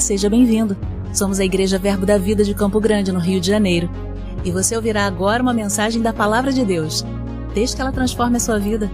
Seja 0.00 0.28
bem-vindo. 0.28 0.76
Somos 1.12 1.40
a 1.40 1.44
Igreja 1.44 1.78
Verbo 1.78 2.04
da 2.04 2.18
Vida 2.18 2.44
de 2.44 2.54
Campo 2.54 2.78
Grande, 2.78 3.10
no 3.10 3.18
Rio 3.18 3.40
de 3.40 3.46
Janeiro. 3.46 3.90
E 4.44 4.50
você 4.50 4.76
ouvirá 4.76 5.06
agora 5.06 5.42
uma 5.42 5.54
mensagem 5.54 6.02
da 6.02 6.12
Palavra 6.12 6.52
de 6.52 6.64
Deus. 6.64 7.04
Desde 7.54 7.74
que 7.74 7.82
ela 7.82 7.90
transforme 7.90 8.36
a 8.36 8.40
sua 8.40 8.58
vida. 8.58 8.90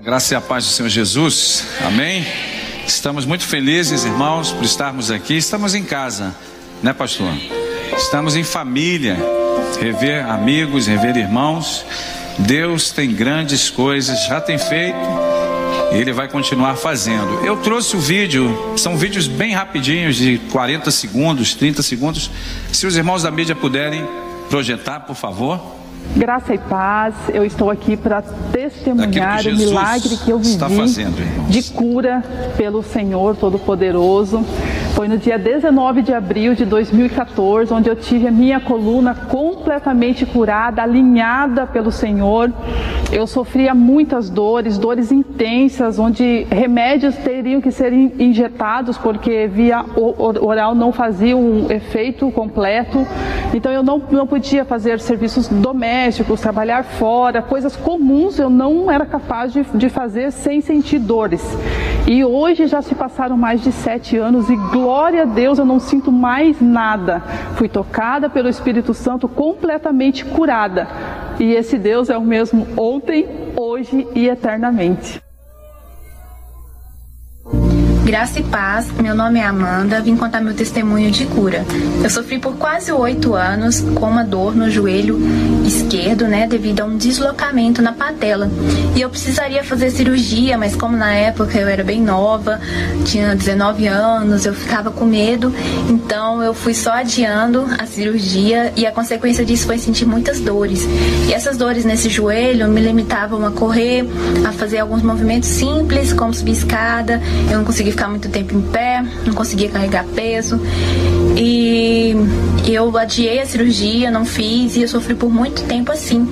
Graça 0.00 0.34
e 0.34 0.36
a 0.36 0.40
paz 0.40 0.64
do 0.64 0.70
Senhor 0.70 0.88
Jesus. 0.88 1.66
Amém. 1.84 2.24
Estamos 2.86 3.26
muito 3.26 3.44
felizes, 3.44 4.04
irmãos, 4.04 4.52
por 4.52 4.64
estarmos 4.64 5.10
aqui. 5.10 5.36
Estamos 5.36 5.74
em 5.74 5.82
casa, 5.82 6.32
né, 6.80 6.92
pastor? 6.92 7.32
Estamos 7.96 8.36
em 8.36 8.44
família. 8.44 9.35
Rever 9.80 10.28
amigos, 10.28 10.86
rever 10.86 11.16
irmãos. 11.16 11.84
Deus 12.38 12.90
tem 12.90 13.12
grandes 13.12 13.70
coisas, 13.70 14.26
já 14.26 14.40
tem 14.40 14.58
feito 14.58 14.98
e 15.92 15.96
Ele 15.96 16.12
vai 16.12 16.28
continuar 16.28 16.76
fazendo. 16.76 17.44
Eu 17.44 17.56
trouxe 17.58 17.96
o 17.96 18.00
vídeo, 18.00 18.74
são 18.76 18.96
vídeos 18.96 19.26
bem 19.26 19.52
rapidinhos, 19.52 20.16
de 20.16 20.38
40 20.50 20.90
segundos, 20.90 21.54
30 21.54 21.82
segundos. 21.82 22.30
Se 22.72 22.86
os 22.86 22.96
irmãos 22.96 23.22
da 23.22 23.30
mídia 23.30 23.54
puderem 23.54 24.06
projetar, 24.48 25.00
por 25.00 25.16
favor. 25.16 25.60
Graça 26.14 26.54
e 26.54 26.58
paz, 26.58 27.14
eu 27.32 27.44
estou 27.44 27.70
aqui 27.70 27.96
para 27.96 28.22
testemunhar 28.22 29.44
o 29.46 29.56
milagre 29.56 30.16
que 30.16 30.30
eu 30.30 30.38
vivi 30.38 30.56
de 31.48 31.62
cura 31.72 32.22
pelo 32.56 32.82
Senhor 32.82 33.36
Todo-Poderoso. 33.36 34.44
Foi 34.96 35.08
no 35.08 35.18
dia 35.18 35.38
19 35.38 36.00
de 36.00 36.14
abril 36.14 36.54
de 36.54 36.64
2014, 36.64 37.70
onde 37.70 37.86
eu 37.86 37.94
tive 37.94 38.28
a 38.28 38.30
minha 38.30 38.58
coluna 38.58 39.14
completamente 39.14 40.24
curada, 40.24 40.82
alinhada 40.82 41.66
pelo 41.66 41.92
Senhor. 41.92 42.50
Eu 43.12 43.26
sofria 43.26 43.74
muitas 43.74 44.30
dores, 44.30 44.78
dores 44.78 45.12
intensas, 45.12 45.98
onde 45.98 46.46
remédios 46.50 47.14
teriam 47.16 47.60
que 47.60 47.70
ser 47.70 47.92
in- 47.92 48.10
injetados, 48.18 48.96
porque 48.96 49.46
via 49.46 49.84
oral 49.94 50.74
não 50.74 50.90
fazia 50.92 51.36
um 51.36 51.70
efeito 51.70 52.30
completo. 52.30 53.06
Então 53.52 53.70
eu 53.70 53.82
não, 53.82 54.00
não 54.10 54.26
podia 54.26 54.64
fazer 54.64 54.98
serviços 54.98 55.46
domésticos, 55.46 56.40
trabalhar 56.40 56.84
fora, 56.84 57.42
coisas 57.42 57.76
comuns 57.76 58.38
eu 58.38 58.48
não 58.48 58.90
era 58.90 59.04
capaz 59.04 59.52
de, 59.52 59.62
de 59.74 59.90
fazer 59.90 60.32
sem 60.32 60.62
sentir 60.62 60.98
dores. 61.00 61.44
E 62.06 62.24
hoje 62.24 62.66
já 62.66 62.80
se 62.80 62.94
passaram 62.94 63.36
mais 63.36 63.60
de 63.60 63.72
sete 63.72 64.16
anos 64.16 64.48
e 64.48 64.56
glória 64.56 64.85
a 65.20 65.24
Deus 65.24 65.58
eu 65.58 65.64
não 65.64 65.80
sinto 65.80 66.12
mais 66.12 66.60
nada. 66.60 67.20
Fui 67.56 67.68
tocada 67.68 68.30
pelo 68.30 68.48
Espírito 68.48 68.94
Santo, 68.94 69.28
completamente 69.28 70.24
curada. 70.24 70.86
E 71.40 71.52
esse 71.52 71.76
Deus 71.76 72.08
é 72.08 72.16
o 72.16 72.22
mesmo 72.22 72.66
ontem, 72.76 73.26
hoje 73.56 74.06
e 74.14 74.28
eternamente. 74.28 75.25
Graça 78.06 78.38
e 78.38 78.44
paz, 78.44 78.86
meu 79.02 79.16
nome 79.16 79.40
é 79.40 79.42
Amanda, 79.42 80.00
vim 80.00 80.14
contar 80.14 80.40
meu 80.40 80.54
testemunho 80.54 81.10
de 81.10 81.26
cura. 81.26 81.64
Eu 82.04 82.08
sofri 82.08 82.38
por 82.38 82.54
quase 82.54 82.92
oito 82.92 83.34
anos 83.34 83.80
com 83.80 84.06
uma 84.06 84.22
dor 84.22 84.54
no 84.54 84.70
joelho 84.70 85.18
esquerdo, 85.66 86.28
né, 86.28 86.46
devido 86.46 86.82
a 86.82 86.84
um 86.84 86.96
deslocamento 86.96 87.82
na 87.82 87.92
patela. 87.92 88.48
E 88.94 89.00
eu 89.00 89.10
precisaria 89.10 89.64
fazer 89.64 89.90
cirurgia, 89.90 90.56
mas 90.56 90.76
como 90.76 90.96
na 90.96 91.12
época 91.14 91.58
eu 91.58 91.66
era 91.66 91.82
bem 91.82 92.00
nova, 92.00 92.60
tinha 93.04 93.34
19 93.34 93.88
anos, 93.88 94.46
eu 94.46 94.54
ficava 94.54 94.92
com 94.92 95.04
medo, 95.04 95.52
então 95.90 96.40
eu 96.44 96.54
fui 96.54 96.74
só 96.74 96.92
adiando 96.92 97.66
a 97.76 97.86
cirurgia 97.86 98.72
e 98.76 98.86
a 98.86 98.92
consequência 98.92 99.44
disso 99.44 99.66
foi 99.66 99.78
sentir 99.78 100.06
muitas 100.06 100.38
dores. 100.38 100.86
E 101.28 101.34
essas 101.34 101.56
dores 101.56 101.84
nesse 101.84 102.08
joelho 102.08 102.68
me 102.68 102.80
limitavam 102.80 103.44
a 103.44 103.50
correr, 103.50 104.06
a 104.46 104.52
fazer 104.52 104.78
alguns 104.78 105.02
movimentos 105.02 105.48
simples, 105.48 106.12
como 106.12 106.32
subir 106.32 106.52
escada, 106.52 107.20
eu 107.50 107.58
não 107.58 107.64
conseguia 107.64 107.95
ficar 107.96 108.08
muito 108.08 108.28
tempo 108.28 108.54
em 108.54 108.60
pé, 108.60 109.02
não 109.24 109.32
conseguia 109.32 109.70
carregar 109.70 110.04
peso. 110.14 110.60
E 111.34 112.14
eu 112.68 112.94
adiei 112.98 113.40
a 113.40 113.46
cirurgia, 113.46 114.10
não 114.10 114.26
fiz 114.26 114.76
e 114.76 114.82
eu 114.82 114.88
sofri 114.88 115.14
por 115.14 115.32
muito 115.32 115.64
tempo 115.64 115.90
assim. 115.90 116.28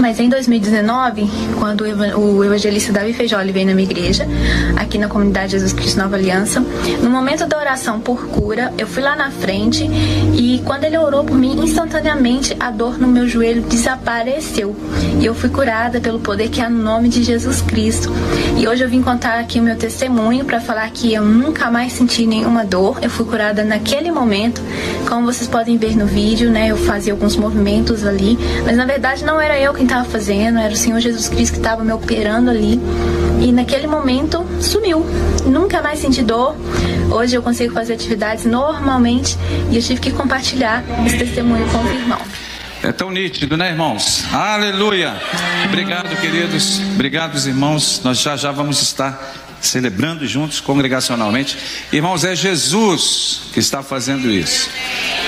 Mas 0.00 0.20
em 0.20 0.28
2019, 0.28 1.30
quando 1.58 1.82
o 1.82 1.86
eva- 1.86 2.16
o 2.18 2.44
evangelista 2.44 2.92
Davi 2.92 3.12
Feijoli 3.12 3.52
veio 3.52 3.66
na 3.66 3.74
minha 3.74 3.88
igreja, 3.88 4.26
aqui 4.76 4.98
na 4.98 5.08
comunidade 5.08 5.52
Jesus 5.52 5.72
Cristo 5.72 5.98
Nova 5.98 6.16
Aliança, 6.16 6.60
no 7.02 7.08
momento 7.08 7.46
da 7.46 7.56
oração 7.58 8.00
por 8.00 8.26
cura, 8.26 8.72
eu 8.76 8.86
fui 8.86 9.02
lá 9.02 9.16
na 9.16 9.30
frente 9.30 9.84
e 10.34 10.60
quando 10.64 10.84
ele 10.84 10.98
orou 10.98 11.24
por 11.24 11.36
mim, 11.36 11.58
instantaneamente 11.64 12.54
a 12.60 12.70
dor 12.70 12.98
no 12.98 13.06
meu 13.08 13.26
joelho 13.26 13.62
desapareceu. 13.62 14.76
E 15.20 15.24
eu 15.24 15.34
fui 15.34 15.48
curada 15.48 16.00
pelo 16.00 16.18
poder 16.18 16.48
que 16.48 16.60
há 16.60 16.68
no 16.68 16.82
nome 16.82 17.08
de 17.08 17.22
Jesus 17.22 17.62
Cristo. 17.62 18.10
E 18.58 18.68
hoje 18.68 18.82
eu 18.84 18.88
vim 18.88 19.00
contar 19.02 19.38
aqui 19.38 19.58
o 19.58 19.62
meu 19.62 19.76
testemunho 19.76 20.44
para 20.44 20.60
falar 20.60 20.90
que 20.90 21.14
eu 21.14 21.24
nunca 21.24 21.70
mais 21.70 21.92
senti 21.92 22.26
nenhuma 22.26 22.64
dor. 22.64 22.98
Eu 23.00 23.08
fui 23.08 23.24
curada 23.24 23.64
naquele 23.64 24.10
momento. 24.10 24.60
Como 25.08 25.26
vocês 25.32 25.48
podem 25.48 25.76
ver 25.78 25.96
no 25.96 26.06
vídeo, 26.06 26.50
né? 26.50 26.68
Eu 26.68 26.76
fazia 26.76 27.12
alguns 27.12 27.36
movimentos 27.36 28.04
ali, 28.04 28.38
mas 28.64 28.76
na 28.76 28.84
verdade 28.84 29.24
não 29.24 29.40
era 29.40 29.58
eu 29.58 29.72
quem 29.84 29.98
estava 29.98 30.08
fazendo, 30.08 30.58
era 30.58 30.72
o 30.72 30.76
Senhor 30.76 30.98
Jesus 30.98 31.28
Cristo 31.28 31.52
que 31.52 31.58
estava 31.58 31.84
me 31.84 31.92
operando 31.92 32.50
ali. 32.50 32.80
E 33.42 33.52
naquele 33.52 33.86
momento 33.86 34.44
sumiu. 34.58 35.04
Nunca 35.44 35.82
mais 35.82 35.98
senti 35.98 36.22
dor. 36.22 36.56
Hoje 37.10 37.36
eu 37.36 37.42
consigo 37.42 37.74
fazer 37.74 37.92
atividades 37.92 38.46
normalmente 38.46 39.36
e 39.70 39.76
eu 39.76 39.82
tive 39.82 40.00
que 40.00 40.10
compartilhar 40.10 40.82
esse 41.04 41.18
testemunho 41.18 41.68
com 41.68 41.78
o 41.78 41.92
irmão. 41.92 42.18
É 42.82 42.92
tão 42.92 43.10
nítido, 43.10 43.58
né, 43.58 43.70
irmãos? 43.70 44.24
Aleluia! 44.32 45.14
Obrigado, 45.66 46.18
queridos. 46.18 46.80
Obrigado, 46.94 47.36
irmãos. 47.46 48.00
Nós 48.02 48.20
já 48.20 48.36
já 48.36 48.52
vamos 48.52 48.80
estar 48.80 49.34
celebrando 49.60 50.26
juntos 50.26 50.60
congregacionalmente. 50.60 51.58
Irmãos, 51.92 52.24
é 52.24 52.34
Jesus 52.34 53.42
que 53.52 53.60
está 53.60 53.82
fazendo 53.82 54.30
isso. 54.30 54.70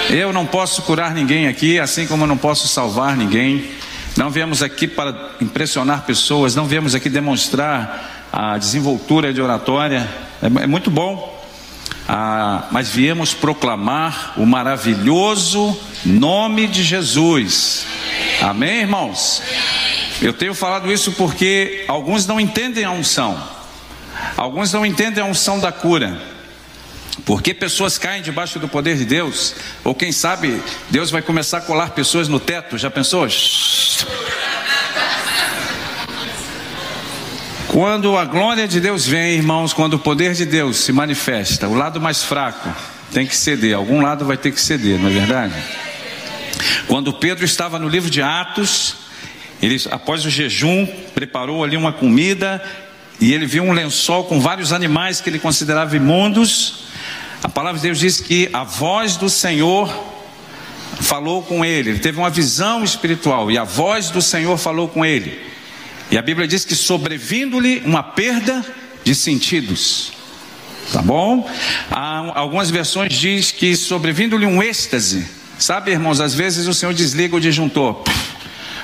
Eu 0.08 0.32
não 0.32 0.46
posso 0.46 0.82
curar 0.82 1.14
ninguém 1.14 1.46
aqui, 1.46 1.78
assim 1.78 2.06
como 2.06 2.24
eu 2.24 2.28
não 2.28 2.38
posso 2.38 2.66
salvar 2.68 3.16
ninguém. 3.16 3.76
Não 4.16 4.30
viemos 4.30 4.62
aqui 4.62 4.88
para 4.88 5.14
impressionar 5.42 6.06
pessoas, 6.06 6.54
não 6.54 6.64
viemos 6.64 6.94
aqui 6.94 7.10
demonstrar 7.10 8.28
a 8.32 8.56
desenvoltura 8.56 9.30
de 9.30 9.42
oratória. 9.42 10.08
É, 10.40 10.46
é 10.46 10.66
muito 10.66 10.90
bom, 10.90 11.44
ah, 12.08 12.64
mas 12.70 12.88
viemos 12.88 13.34
proclamar 13.34 14.32
o 14.38 14.46
maravilhoso 14.46 15.78
nome 16.02 16.66
de 16.66 16.82
Jesus. 16.82 17.86
Amém, 18.40 18.80
irmãos? 18.80 19.42
Eu 20.22 20.32
tenho 20.32 20.54
falado 20.54 20.90
isso 20.90 21.12
porque 21.12 21.84
alguns 21.86 22.26
não 22.26 22.40
entendem 22.40 22.84
a 22.84 22.90
unção, 22.90 23.38
alguns 24.34 24.72
não 24.72 24.86
entendem 24.86 25.22
a 25.22 25.26
unção 25.26 25.60
da 25.60 25.70
cura. 25.70 26.35
Porque 27.26 27.52
pessoas 27.52 27.98
caem 27.98 28.22
debaixo 28.22 28.60
do 28.60 28.68
poder 28.68 28.96
de 28.96 29.04
Deus, 29.04 29.56
ou 29.82 29.96
quem 29.96 30.12
sabe 30.12 30.62
Deus 30.88 31.10
vai 31.10 31.20
começar 31.20 31.58
a 31.58 31.60
colar 31.60 31.90
pessoas 31.90 32.28
no 32.28 32.38
teto, 32.38 32.78
já 32.78 32.88
pensou? 32.88 33.26
Quando 37.66 38.16
a 38.16 38.24
glória 38.24 38.68
de 38.68 38.80
Deus 38.80 39.04
vem, 39.04 39.34
irmãos, 39.34 39.72
quando 39.72 39.94
o 39.94 39.98
poder 39.98 40.34
de 40.34 40.46
Deus 40.46 40.76
se 40.76 40.92
manifesta, 40.92 41.66
o 41.66 41.74
lado 41.74 42.00
mais 42.00 42.22
fraco 42.22 42.72
tem 43.12 43.26
que 43.26 43.36
ceder, 43.36 43.74
algum 43.74 44.00
lado 44.00 44.24
vai 44.24 44.36
ter 44.36 44.52
que 44.52 44.60
ceder, 44.60 44.96
não 44.96 45.10
é 45.10 45.12
verdade? 45.12 45.54
Quando 46.86 47.12
Pedro 47.12 47.44
estava 47.44 47.76
no 47.76 47.88
livro 47.88 48.08
de 48.08 48.22
Atos, 48.22 48.94
ele, 49.60 49.82
após 49.90 50.24
o 50.24 50.30
jejum, 50.30 50.86
preparou 51.12 51.64
ali 51.64 51.76
uma 51.76 51.92
comida 51.92 52.62
e 53.20 53.34
ele 53.34 53.46
viu 53.46 53.64
um 53.64 53.72
lençol 53.72 54.24
com 54.24 54.40
vários 54.40 54.72
animais 54.72 55.20
que 55.20 55.28
ele 55.28 55.40
considerava 55.40 55.96
imundos. 55.96 56.85
A 57.42 57.48
palavra 57.48 57.78
de 57.78 57.86
Deus 57.86 57.98
diz 57.98 58.20
que 58.20 58.48
a 58.52 58.64
voz 58.64 59.16
do 59.16 59.28
Senhor 59.28 59.88
falou 61.00 61.42
com 61.42 61.64
ele, 61.64 61.90
ele 61.90 61.98
teve 61.98 62.18
uma 62.18 62.30
visão 62.30 62.82
espiritual 62.82 63.50
e 63.50 63.58
a 63.58 63.64
voz 63.64 64.10
do 64.10 64.22
Senhor 64.22 64.56
falou 64.56 64.88
com 64.88 65.04
ele. 65.04 65.40
E 66.10 66.16
a 66.16 66.22
Bíblia 66.22 66.46
diz 66.46 66.64
que 66.64 66.74
sobrevindo-lhe 66.74 67.82
uma 67.84 68.02
perda 68.02 68.64
de 69.04 69.14
sentidos. 69.14 70.12
Tá 70.92 71.02
bom? 71.02 71.48
Há 71.90 72.38
algumas 72.38 72.70
versões 72.70 73.12
diz 73.12 73.50
que 73.50 73.76
sobrevindo-lhe 73.76 74.46
um 74.46 74.62
êxtase. 74.62 75.26
Sabe, 75.58 75.90
irmãos, 75.90 76.20
às 76.20 76.34
vezes 76.34 76.66
o 76.66 76.74
Senhor 76.74 76.94
desliga 76.94 77.36
o 77.36 77.40
disjuntor 77.40 78.04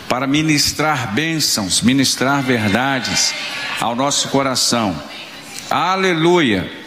para 0.09 0.27
ministrar 0.27 1.15
bênçãos, 1.15 1.81
ministrar 1.81 2.43
verdades 2.43 3.33
ao 3.81 3.95
nosso 3.95 4.29
coração. 4.29 5.01
Aleluia. 5.71 6.82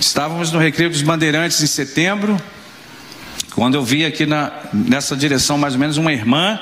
Estávamos 0.00 0.52
no 0.52 0.58
Recreio 0.58 0.90
dos 0.90 1.02
Bandeirantes 1.02 1.62
em 1.62 1.66
setembro, 1.66 2.36
quando 3.54 3.74
eu 3.76 3.82
vi 3.82 4.04
aqui 4.04 4.26
na, 4.26 4.52
nessa 4.72 5.16
direção 5.16 5.56
mais 5.56 5.74
ou 5.74 5.80
menos 5.80 5.96
uma 5.96 6.12
irmã 6.12 6.58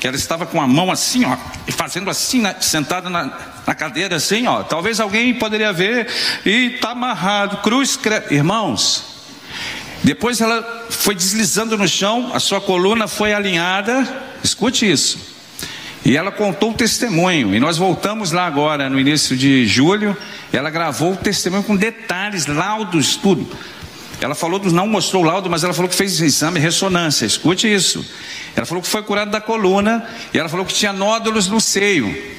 que 0.00 0.06
ela 0.06 0.16
estava 0.16 0.46
com 0.46 0.60
a 0.60 0.66
mão 0.66 0.90
assim, 0.90 1.24
ó, 1.24 1.36
e 1.66 1.72
fazendo 1.72 2.10
assim, 2.10 2.40
na, 2.40 2.60
sentada 2.60 3.08
na, 3.08 3.32
na, 3.66 3.74
cadeira 3.74 4.16
assim, 4.16 4.46
ó. 4.46 4.62
Talvez 4.62 5.00
alguém 5.00 5.34
poderia 5.34 5.72
ver 5.72 6.06
e 6.44 6.74
está 6.74 6.90
amarrado, 6.90 7.58
cruz, 7.58 7.96
cre... 7.96 8.22
irmãos. 8.30 9.04
Depois 10.04 10.40
ela 10.40 10.86
foi 10.90 11.14
deslizando 11.14 11.76
no 11.76 11.88
chão, 11.88 12.30
a 12.34 12.40
sua 12.40 12.60
coluna 12.60 13.08
foi 13.08 13.32
alinhada 13.32 14.26
Escute 14.46 14.88
isso. 14.90 15.18
E 16.04 16.16
ela 16.16 16.30
contou 16.30 16.70
o 16.70 16.74
testemunho. 16.74 17.52
E 17.54 17.58
nós 17.58 17.76
voltamos 17.76 18.30
lá 18.30 18.46
agora, 18.46 18.88
no 18.88 18.98
início 18.98 19.36
de 19.36 19.66
julho. 19.66 20.16
Ela 20.52 20.70
gravou 20.70 21.12
o 21.12 21.16
testemunho 21.16 21.62
com 21.62 21.76
detalhes, 21.76 22.46
laudos, 22.46 23.16
tudo. 23.16 23.46
Ela 24.20 24.34
falou 24.34 24.60
não 24.64 24.86
mostrou 24.86 25.22
o 25.22 25.26
laudo, 25.26 25.50
mas 25.50 25.62
ela 25.62 25.74
falou 25.74 25.88
que 25.88 25.94
fez 25.94 26.20
exame 26.20 26.58
ressonância. 26.58 27.26
Escute 27.26 27.72
isso. 27.72 28.04
Ela 28.54 28.64
falou 28.64 28.82
que 28.82 28.88
foi 28.88 29.02
curada 29.02 29.30
da 29.30 29.40
coluna 29.40 30.04
e 30.32 30.38
ela 30.38 30.48
falou 30.48 30.64
que 30.64 30.72
tinha 30.72 30.92
nódulos 30.92 31.48
no 31.48 31.60
seio. 31.60 32.36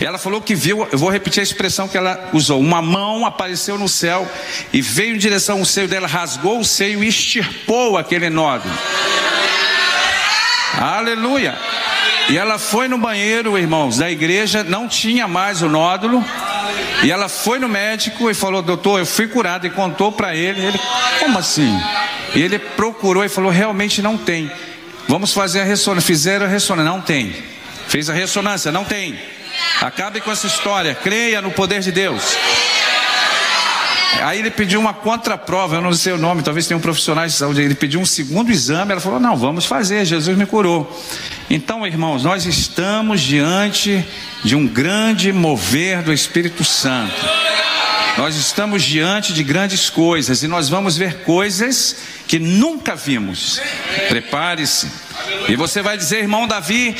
Ela 0.00 0.18
falou 0.18 0.40
que 0.40 0.54
viu, 0.54 0.88
eu 0.90 0.98
vou 0.98 1.10
repetir 1.10 1.40
a 1.40 1.44
expressão 1.44 1.86
que 1.86 1.96
ela 1.96 2.30
usou: 2.32 2.58
uma 2.58 2.82
mão 2.82 3.24
apareceu 3.26 3.78
no 3.78 3.88
céu 3.88 4.28
e 4.72 4.80
veio 4.80 5.14
em 5.14 5.18
direção 5.18 5.58
ao 5.58 5.64
seio 5.64 5.86
dela, 5.86 6.08
rasgou 6.08 6.58
o 6.58 6.64
seio 6.64 7.04
e 7.04 7.08
extirpou 7.08 7.96
aquele 7.98 8.30
nódulo. 8.30 8.74
Aleluia. 10.78 11.56
E 12.28 12.38
ela 12.38 12.58
foi 12.58 12.88
no 12.88 12.96
banheiro, 12.96 13.58
irmãos, 13.58 13.98
da 13.98 14.10
igreja, 14.10 14.64
não 14.64 14.88
tinha 14.88 15.28
mais 15.28 15.62
o 15.62 15.68
nódulo. 15.68 16.24
E 17.02 17.10
ela 17.10 17.28
foi 17.28 17.58
no 17.58 17.68
médico 17.68 18.30
e 18.30 18.34
falou: 18.34 18.62
Doutor, 18.62 18.98
eu 18.98 19.06
fui 19.06 19.26
curado. 19.26 19.66
E 19.66 19.70
contou 19.70 20.12
para 20.12 20.34
ele. 20.34 20.60
Ele, 20.60 20.80
como 21.18 21.38
assim? 21.38 21.70
E 22.34 22.42
ele 22.42 22.58
procurou 22.58 23.24
e 23.24 23.28
falou: 23.28 23.50
Realmente 23.50 24.02
não 24.02 24.16
tem. 24.16 24.50
Vamos 25.08 25.32
fazer 25.32 25.60
a 25.60 25.64
ressonância. 25.64 26.06
Fizeram 26.06 26.46
a 26.46 26.48
ressonância. 26.48 26.90
Não 26.90 27.00
tem. 27.00 27.34
Fez 27.88 28.08
a 28.10 28.12
ressonância. 28.12 28.70
Não 28.70 28.84
tem. 28.84 29.18
Acabe 29.80 30.20
com 30.20 30.30
essa 30.30 30.46
história. 30.46 30.94
Creia 30.94 31.40
no 31.40 31.50
poder 31.50 31.80
de 31.80 31.90
Deus. 31.90 32.36
Aí 34.22 34.38
ele 34.38 34.50
pediu 34.50 34.80
uma 34.80 34.92
contraprova, 34.92 35.76
eu 35.76 35.80
não 35.80 35.92
sei 35.92 36.12
o 36.12 36.18
nome, 36.18 36.42
talvez 36.42 36.66
tenha 36.66 36.76
um 36.76 36.80
profissional 36.80 37.26
de 37.26 37.32
saúde. 37.32 37.60
Ele 37.60 37.74
pediu 37.74 38.00
um 38.00 38.04
segundo 38.04 38.50
exame, 38.50 38.92
ela 38.92 39.00
falou: 39.00 39.20
Não, 39.20 39.36
vamos 39.36 39.64
fazer, 39.64 40.04
Jesus 40.04 40.36
me 40.36 40.46
curou. 40.46 40.90
Então, 41.48 41.86
irmãos, 41.86 42.24
nós 42.24 42.44
estamos 42.44 43.20
diante 43.20 44.04
de 44.44 44.54
um 44.54 44.66
grande 44.66 45.32
mover 45.32 46.02
do 46.02 46.12
Espírito 46.12 46.64
Santo. 46.64 47.14
Nós 48.18 48.36
estamos 48.36 48.82
diante 48.82 49.32
de 49.32 49.42
grandes 49.42 49.88
coisas 49.88 50.42
e 50.42 50.48
nós 50.48 50.68
vamos 50.68 50.96
ver 50.96 51.22
coisas 51.22 51.96
que 52.26 52.38
nunca 52.38 52.94
vimos. 52.94 53.60
Prepare-se. 54.08 54.88
E 55.48 55.56
você 55.56 55.80
vai 55.80 55.96
dizer, 55.96 56.18
irmão 56.18 56.46
Davi, 56.46 56.94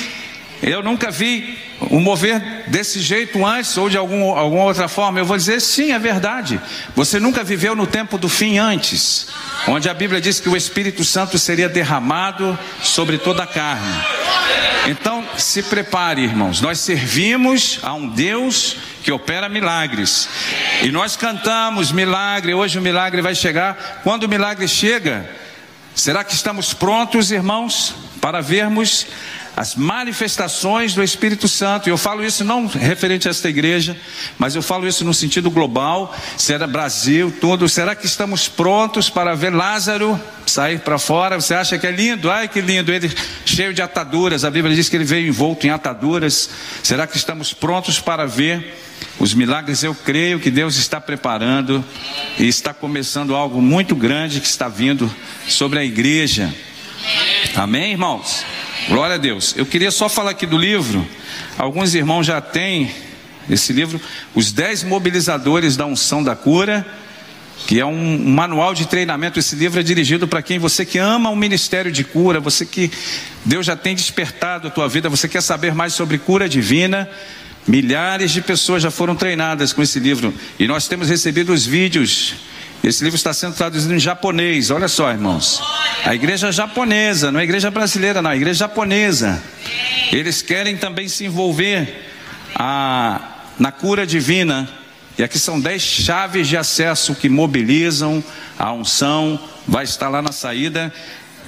eu 0.62 0.82
nunca 0.82 1.10
vi 1.10 1.58
o 1.80 1.98
mover 1.98 2.64
desse 2.66 3.00
jeito 3.00 3.44
antes 3.46 3.76
ou 3.78 3.88
de 3.88 3.96
algum, 3.96 4.30
alguma 4.36 4.64
outra 4.64 4.88
forma. 4.88 5.18
Eu 5.18 5.24
vou 5.24 5.36
dizer, 5.36 5.60
sim, 5.60 5.92
é 5.92 5.98
verdade. 5.98 6.60
Você 6.94 7.18
nunca 7.18 7.42
viveu 7.42 7.74
no 7.74 7.86
tempo 7.86 8.18
do 8.18 8.28
fim 8.28 8.58
antes, 8.58 9.28
onde 9.66 9.88
a 9.88 9.94
Bíblia 9.94 10.20
diz 10.20 10.38
que 10.38 10.48
o 10.48 10.56
Espírito 10.56 11.02
Santo 11.02 11.38
seria 11.38 11.68
derramado 11.68 12.58
sobre 12.82 13.16
toda 13.16 13.44
a 13.44 13.46
carne. 13.46 14.04
Então, 14.86 15.24
se 15.36 15.62
prepare, 15.62 16.22
irmãos. 16.22 16.60
Nós 16.60 16.78
servimos 16.80 17.78
a 17.82 17.94
um 17.94 18.08
Deus 18.08 18.76
que 19.02 19.12
opera 19.12 19.48
milagres. 19.48 20.28
E 20.82 20.90
nós 20.90 21.16
cantamos 21.16 21.90
milagre. 21.90 22.52
Hoje 22.54 22.78
o 22.78 22.82
milagre 22.82 23.22
vai 23.22 23.34
chegar. 23.34 24.00
Quando 24.02 24.24
o 24.24 24.28
milagre 24.28 24.66
chega, 24.68 25.28
será 25.94 26.22
que 26.24 26.34
estamos 26.34 26.74
prontos, 26.74 27.30
irmãos, 27.30 27.94
para 28.20 28.40
vermos 28.40 29.06
as 29.60 29.74
manifestações 29.74 30.94
do 30.94 31.02
Espírito 31.02 31.46
Santo. 31.46 31.86
E 31.86 31.92
eu 31.92 31.98
falo 31.98 32.24
isso 32.24 32.42
não 32.42 32.66
referente 32.66 33.28
a 33.28 33.30
esta 33.30 33.46
igreja, 33.46 33.94
mas 34.38 34.56
eu 34.56 34.62
falo 34.62 34.88
isso 34.88 35.04
no 35.04 35.12
sentido 35.12 35.50
global. 35.50 36.16
Será 36.38 36.66
Brasil, 36.66 37.30
todo. 37.42 37.68
Será 37.68 37.94
que 37.94 38.06
estamos 38.06 38.48
prontos 38.48 39.10
para 39.10 39.34
ver 39.34 39.52
Lázaro 39.52 40.18
sair 40.46 40.80
para 40.80 40.98
fora? 40.98 41.38
Você 41.38 41.52
acha 41.52 41.78
que 41.78 41.86
é 41.86 41.90
lindo? 41.90 42.30
Ai, 42.30 42.48
que 42.48 42.58
lindo! 42.58 42.90
Ele 42.90 43.12
cheio 43.44 43.74
de 43.74 43.82
ataduras. 43.82 44.46
A 44.46 44.50
Bíblia 44.50 44.74
diz 44.74 44.88
que 44.88 44.96
ele 44.96 45.04
veio 45.04 45.28
envolto 45.28 45.66
em 45.66 45.70
ataduras. 45.70 46.48
Será 46.82 47.06
que 47.06 47.18
estamos 47.18 47.52
prontos 47.52 48.00
para 48.00 48.24
ver? 48.26 48.78
Os 49.18 49.34
milagres 49.34 49.82
eu 49.82 49.94
creio 49.94 50.40
que 50.40 50.50
Deus 50.50 50.76
está 50.76 50.98
preparando 50.98 51.84
e 52.38 52.48
está 52.48 52.72
começando 52.72 53.34
algo 53.34 53.60
muito 53.60 53.94
grande 53.94 54.40
que 54.40 54.46
está 54.46 54.68
vindo 54.68 55.14
sobre 55.46 55.78
a 55.78 55.84
igreja. 55.84 56.50
Amém, 57.54 57.92
irmãos? 57.92 58.42
Glória 58.88 59.16
a 59.16 59.18
Deus. 59.18 59.54
Eu 59.56 59.66
queria 59.66 59.90
só 59.90 60.08
falar 60.08 60.30
aqui 60.30 60.46
do 60.46 60.56
livro. 60.56 61.06
Alguns 61.58 61.94
irmãos 61.94 62.26
já 62.26 62.40
têm 62.40 62.90
esse 63.48 63.72
livro, 63.72 64.00
Os 64.34 64.52
Dez 64.52 64.82
Mobilizadores 64.82 65.76
da 65.76 65.84
Unção 65.86 66.22
da 66.22 66.34
Cura, 66.34 66.86
que 67.66 67.78
é 67.78 67.84
um 67.84 68.18
manual 68.30 68.74
de 68.74 68.86
treinamento. 68.86 69.38
Esse 69.38 69.54
livro 69.54 69.80
é 69.80 69.82
dirigido 69.82 70.26
para 70.26 70.40
quem 70.40 70.58
você 70.58 70.84
que 70.84 70.98
ama 70.98 71.30
o 71.30 71.36
ministério 71.36 71.92
de 71.92 72.02
cura, 72.04 72.40
você 72.40 72.64
que 72.64 72.90
Deus 73.44 73.66
já 73.66 73.76
tem 73.76 73.94
despertado 73.94 74.68
a 74.68 74.70
tua 74.70 74.88
vida, 74.88 75.08
você 75.08 75.28
quer 75.28 75.42
saber 75.42 75.74
mais 75.74 75.92
sobre 75.92 76.18
cura 76.18 76.48
divina. 76.48 77.08
Milhares 77.68 78.30
de 78.30 78.40
pessoas 78.40 78.82
já 78.82 78.90
foram 78.90 79.14
treinadas 79.14 79.72
com 79.72 79.82
esse 79.82 80.00
livro 80.00 80.32
e 80.58 80.66
nós 80.66 80.88
temos 80.88 81.08
recebido 81.10 81.52
os 81.52 81.66
vídeos 81.66 82.34
esse 82.82 83.04
livro 83.04 83.16
está 83.16 83.32
sendo 83.34 83.54
traduzido 83.54 83.94
em 83.94 83.98
japonês. 83.98 84.70
Olha 84.70 84.88
só, 84.88 85.10
irmãos. 85.10 85.62
A 86.04 86.14
igreja 86.14 86.50
japonesa, 86.50 87.30
não 87.30 87.38
é 87.38 87.42
a 87.42 87.44
igreja 87.44 87.70
brasileira, 87.70 88.22
não, 88.22 88.30
a 88.30 88.36
igreja 88.36 88.60
japonesa. 88.60 89.42
Eles 90.10 90.40
querem 90.40 90.76
também 90.76 91.06
se 91.06 91.26
envolver 91.26 92.06
a, 92.54 93.20
na 93.58 93.70
cura 93.70 94.06
divina. 94.06 94.68
E 95.18 95.22
aqui 95.22 95.38
são 95.38 95.60
dez 95.60 95.82
chaves 95.82 96.48
de 96.48 96.56
acesso 96.56 97.14
que 97.14 97.28
mobilizam 97.28 98.24
a 98.58 98.72
unção. 98.72 99.38
Vai 99.68 99.84
estar 99.84 100.08
lá 100.08 100.22
na 100.22 100.32
saída. 100.32 100.92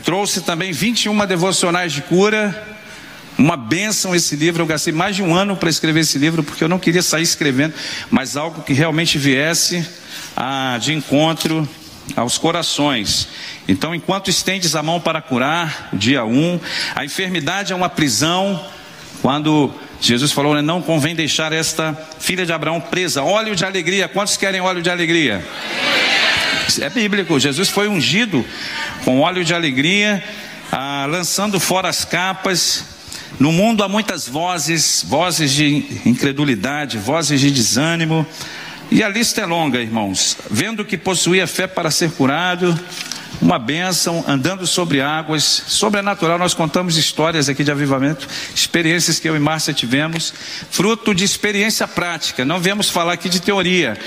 Trouxe 0.05 0.43
também 0.43 0.70
21 0.70 1.26
devocionais 1.26 1.94
de 1.94 2.02
cura. 2.02 2.71
Uma 3.43 3.56
bênção 3.56 4.15
esse 4.15 4.37
livro. 4.37 4.62
Eu 4.62 4.67
gastei 4.69 4.93
mais 4.93 5.17
de 5.17 5.23
um 5.23 5.35
ano 5.35 5.56
para 5.56 5.69
escrever 5.69 5.99
esse 5.99 6.17
livro, 6.17 6.44
porque 6.44 6.62
eu 6.62 6.69
não 6.69 6.79
queria 6.79 7.03
sair 7.03 7.25
escrevendo, 7.25 7.75
mas 8.09 8.37
algo 8.37 8.62
que 8.62 8.73
realmente 8.73 9.19
viesse 9.19 9.85
a, 10.37 10.79
de 10.81 10.93
encontro 10.93 11.69
aos 12.15 12.39
corações. 12.39 13.27
Então, 13.67 13.93
enquanto 13.93 14.31
estendes 14.31 14.77
a 14.77 14.83
mão 14.83 15.00
para 15.00 15.21
curar, 15.21 15.89
dia 15.93 16.25
1, 16.25 16.31
um, 16.33 16.61
a 16.94 17.05
enfermidade 17.05 17.73
é 17.73 17.75
uma 17.77 17.89
prisão. 17.89 18.65
Quando 19.21 19.75
Jesus 20.00 20.31
falou, 20.31 20.55
né, 20.55 20.62
não 20.62 20.81
convém 20.81 21.12
deixar 21.12 21.53
esta 21.53 22.00
filha 22.21 22.47
de 22.47 22.53
Abraão 22.53 22.81
presa. 22.81 23.25
Óleo 23.25 23.56
de 23.56 23.65
alegria. 23.65 24.06
Quantos 24.06 24.37
querem 24.37 24.61
óleo 24.61 24.82
de 24.82 24.89
alegria? 24.89 25.44
É 26.81 26.89
bíblico. 26.89 27.41
Jesus 27.41 27.69
foi 27.69 27.89
ungido 27.89 28.46
com 29.05 29.19
óleo 29.19 29.44
de 29.44 29.53
alegria, 29.53 30.22
ah, 30.70 31.06
lançando 31.11 31.58
fora 31.58 31.89
as 31.89 32.05
capas. 32.05 32.92
No 33.39 33.51
mundo 33.51 33.82
há 33.82 33.89
muitas 33.89 34.29
vozes, 34.29 35.05
vozes 35.08 35.53
de 35.53 35.84
incredulidade, 36.05 36.98
vozes 36.98 37.41
de 37.41 37.51
desânimo. 37.51 38.27
E 38.91 39.03
a 39.03 39.08
lista 39.08 39.41
é 39.41 39.46
longa, 39.46 39.81
irmãos. 39.81 40.36
Vendo 40.51 40.84
que 40.84 40.98
possuía 40.98 41.46
fé 41.46 41.67
para 41.67 41.91
ser 41.91 42.12
curado, 42.12 42.79
uma 43.41 43.58
bênção, 43.58 44.24
andando 44.29 44.67
sobre 44.67 45.01
águas, 45.01 45.65
sobrenatural. 45.67 46.39
Nós 46.39 46.55
contamos 46.55 46.96
histórias 46.96 47.48
aqui 47.48 47.65
de 47.65 47.70
avivamento, 47.70 48.29
experiências 48.55 49.19
que 49.19 49.29
eu 49.29 49.34
e 49.34 49.41
Márcia 49.41 49.72
tivemos, 49.72 50.32
fruto 50.70 51.15
de 51.15 51.24
experiência 51.24 51.89
prática. 51.89 52.44
Não 52.44 52.60
viemos 52.60 52.91
falar 52.91 53.15
aqui 53.15 53.29
de 53.29 53.41
teoria. 53.41 53.98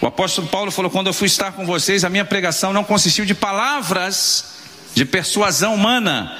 O 0.00 0.06
apóstolo 0.06 0.46
Paulo 0.46 0.70
falou: 0.70 0.90
quando 0.90 1.08
eu 1.08 1.14
fui 1.14 1.26
estar 1.26 1.52
com 1.52 1.64
vocês, 1.64 2.04
a 2.04 2.10
minha 2.10 2.24
pregação 2.24 2.72
não 2.72 2.84
consistiu 2.84 3.24
de 3.24 3.34
palavras 3.34 4.52
de 4.94 5.04
persuasão 5.04 5.74
humana 5.74 6.32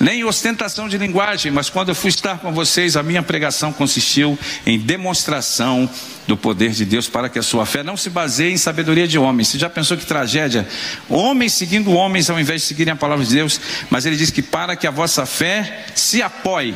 nem 0.00 0.24
ostentação 0.24 0.88
de 0.88 0.96
linguagem, 0.96 1.50
mas 1.50 1.68
quando 1.68 1.88
eu 1.88 1.94
fui 1.94 2.10
estar 2.10 2.38
com 2.38 2.52
vocês, 2.52 2.96
a 2.96 3.02
minha 3.02 3.22
pregação 3.22 3.72
consistiu 3.72 4.38
em 4.64 4.78
demonstração 4.78 5.88
do 6.26 6.36
poder 6.36 6.70
de 6.70 6.84
Deus 6.84 7.08
para 7.08 7.28
que 7.28 7.38
a 7.38 7.42
sua 7.42 7.66
fé 7.66 7.82
não 7.82 7.96
se 7.96 8.08
baseie 8.08 8.52
em 8.52 8.56
sabedoria 8.56 9.08
de 9.08 9.18
homens. 9.18 9.48
Você 9.48 9.58
já 9.58 9.68
pensou 9.68 9.96
que 9.96 10.06
tragédia? 10.06 10.68
Homens 11.08 11.54
seguindo 11.54 11.92
homens 11.92 12.30
ao 12.30 12.38
invés 12.38 12.62
de 12.62 12.68
seguirem 12.68 12.92
a 12.92 12.96
palavra 12.96 13.24
de 13.24 13.34
Deus, 13.34 13.60
mas 13.90 14.06
ele 14.06 14.16
diz 14.16 14.30
que 14.30 14.42
para 14.42 14.76
que 14.76 14.86
a 14.86 14.90
vossa 14.90 15.26
fé 15.26 15.86
se 15.94 16.22
apoie 16.22 16.74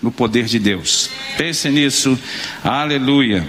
no 0.00 0.10
poder 0.10 0.44
de 0.44 0.58
Deus. 0.58 1.10
Pense 1.36 1.68
nisso. 1.70 2.18
Aleluia. 2.62 3.48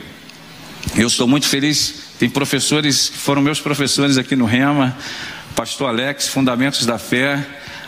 Eu 0.95 1.07
estou 1.07 1.27
muito 1.27 1.47
feliz. 1.47 2.03
Tem 2.19 2.29
professores 2.29 3.09
que 3.09 3.17
foram 3.17 3.41
meus 3.41 3.59
professores 3.59 4.17
aqui 4.17 4.35
no 4.35 4.45
Rema, 4.45 4.95
Pastor 5.55 5.89
Alex, 5.89 6.27
Fundamentos 6.27 6.85
da 6.85 6.97
Fé. 6.97 7.43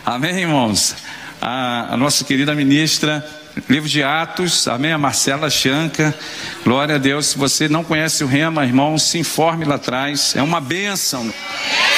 Amém, 0.06 0.40
irmãos? 0.40 0.96
A, 1.42 1.94
a, 1.94 1.98
nossa 1.98 2.24
querida 2.24 2.56
ministra, 2.56 3.26
livro 3.70 3.90
de 3.90 4.02
Atos, 4.02 4.68
amém? 4.68 4.92
A 4.92 4.98
Marcela 4.98 5.50
Chanca, 5.50 6.16
glória 6.64 6.96
a 6.96 6.98
Deus. 6.98 7.28
Se 7.28 7.38
você 7.38 7.68
não 7.68 7.84
conhece 7.84 8.24
o 8.24 8.28
Rema, 8.28 8.66
irmão, 8.66 8.98
se 8.98 9.18
informe 9.18 9.66
lá 9.66 9.76
atrás, 9.76 10.36
é 10.36 10.42
uma 10.42 10.62
bênção, 10.62 11.32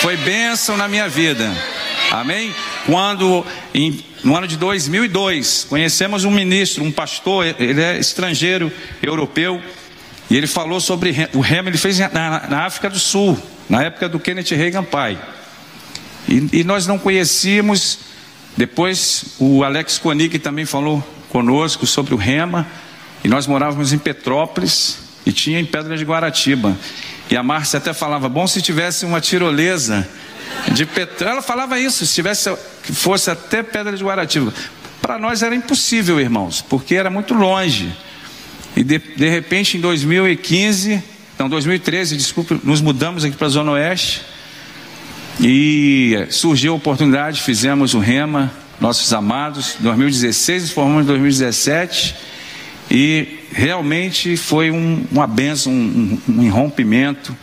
foi 0.01 0.17
bênção 0.17 0.75
na 0.75 0.87
minha 0.87 1.07
vida, 1.07 1.49
amém? 2.11 2.53
Quando, 2.85 3.45
em, 3.73 4.03
no 4.23 4.35
ano 4.35 4.47
de 4.47 4.57
2002, 4.57 5.65
conhecemos 5.69 6.25
um 6.25 6.31
ministro, 6.31 6.83
um 6.83 6.91
pastor, 6.91 7.45
ele 7.59 7.81
é 7.81 7.97
estrangeiro, 7.97 8.71
europeu, 9.01 9.61
e 10.29 10.35
ele 10.35 10.47
falou 10.47 10.79
sobre 10.79 11.29
o 11.33 11.39
Rema, 11.39 11.69
ele 11.69 11.77
fez 11.77 11.99
na, 11.99 12.47
na 12.49 12.65
África 12.65 12.89
do 12.89 12.99
Sul, 12.99 13.41
na 13.69 13.83
época 13.83 14.09
do 14.09 14.19
Kenneth 14.19 14.51
Reagan 14.51 14.83
pai. 14.83 15.17
E, 16.27 16.59
e 16.59 16.63
nós 16.63 16.85
não 16.85 16.99
conhecíamos 16.99 17.99
Depois 18.57 19.35
o 19.39 19.63
Alex 19.63 19.99
Koenig 19.99 20.39
também 20.39 20.65
falou 20.65 21.05
conosco 21.29 21.85
sobre 21.85 22.15
o 22.15 22.17
Rema. 22.17 22.67
E 23.23 23.27
nós 23.27 23.45
morávamos 23.45 23.93
em 23.93 23.97
Petrópolis 23.97 24.97
e 25.25 25.31
tinha 25.31 25.59
em 25.59 25.65
Pedra 25.65 25.95
de 25.95 26.03
Guaratiba. 26.03 26.75
E 27.29 27.37
a 27.37 27.43
Márcia 27.43 27.77
até 27.77 27.93
falava: 27.93 28.27
bom 28.27 28.47
se 28.47 28.61
tivesse 28.61 29.05
uma 29.05 29.21
tirolesa 29.21 30.07
de 30.73 30.85
Petrópolis. 30.85 31.31
Ela 31.33 31.41
falava 31.41 31.79
isso, 31.79 32.05
se 32.05 32.15
tivesse 32.15 32.49
fosse 32.81 33.29
até 33.29 33.61
Pedra 33.61 33.95
de 33.95 34.03
Guaratiba. 34.03 34.53
Para 35.01 35.19
nós 35.19 35.43
era 35.43 35.55
impossível, 35.55 36.19
irmãos, 36.19 36.61
porque 36.61 36.95
era 36.95 37.09
muito 37.09 37.33
longe. 37.33 37.95
E 38.75 38.83
de, 38.83 38.97
de 38.97 39.29
repente, 39.29 39.77
em 39.77 39.81
2015, 39.81 41.03
não, 41.37 41.47
2013, 41.47 42.17
desculpe, 42.17 42.59
nos 42.63 42.81
mudamos 42.81 43.23
aqui 43.23 43.35
para 43.35 43.47
a 43.47 43.49
Zona 43.49 43.71
Oeste. 43.73 44.21
E 45.39 46.25
surgiu 46.31 46.73
a 46.73 46.75
oportunidade, 46.75 47.41
fizemos 47.41 47.93
o 47.93 47.99
Rema, 47.99 48.51
nossos 48.79 49.13
amados, 49.13 49.75
2016, 49.79 50.71
formamos 50.71 51.03
em 51.03 51.07
2017. 51.07 52.15
E 52.89 53.39
realmente 53.51 54.35
foi 54.35 54.71
um, 54.71 55.05
uma 55.11 55.27
benção, 55.27 55.71
um, 55.71 56.19
um 56.27 56.43
irrompimento 56.43 57.35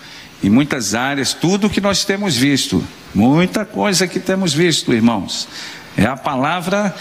em 0.43 0.51
muitas 0.51 0.95
áreas, 0.95 1.33
tudo 1.33 1.71
que 1.71 1.81
nós 1.81 2.05
temos 2.05 2.37
visto, 2.37 2.85
muita 3.15 3.65
coisa 3.65 4.09
que 4.09 4.19
temos 4.19 4.53
visto, 4.53 4.93
irmãos. 4.93 5.49
É 5.97 6.05
a 6.05 6.17
palavra 6.17 6.95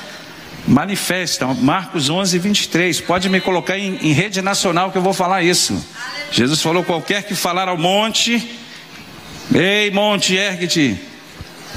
manifesta, 0.68 1.48
Marcos 1.48 2.10
11, 2.10 2.38
23. 2.38 3.02
Pode 3.02 3.30
me 3.30 3.42
colocar 3.42 3.78
em, 3.78 3.98
em 3.98 4.14
rede 4.14 4.42
nacional 4.42 4.92
que 4.92 4.98
eu 4.98 5.02
vou 5.02 5.14
falar 5.14 5.44
isso. 5.44 5.84
Jesus 6.32 6.62
falou: 6.62 6.84
qualquer 6.84 7.24
que 7.24 7.36
falar 7.36 7.68
ao 7.68 7.78
monte, 7.78 8.63
ei 9.54 9.92
monte, 9.92 10.36
ergue-te 10.36 11.00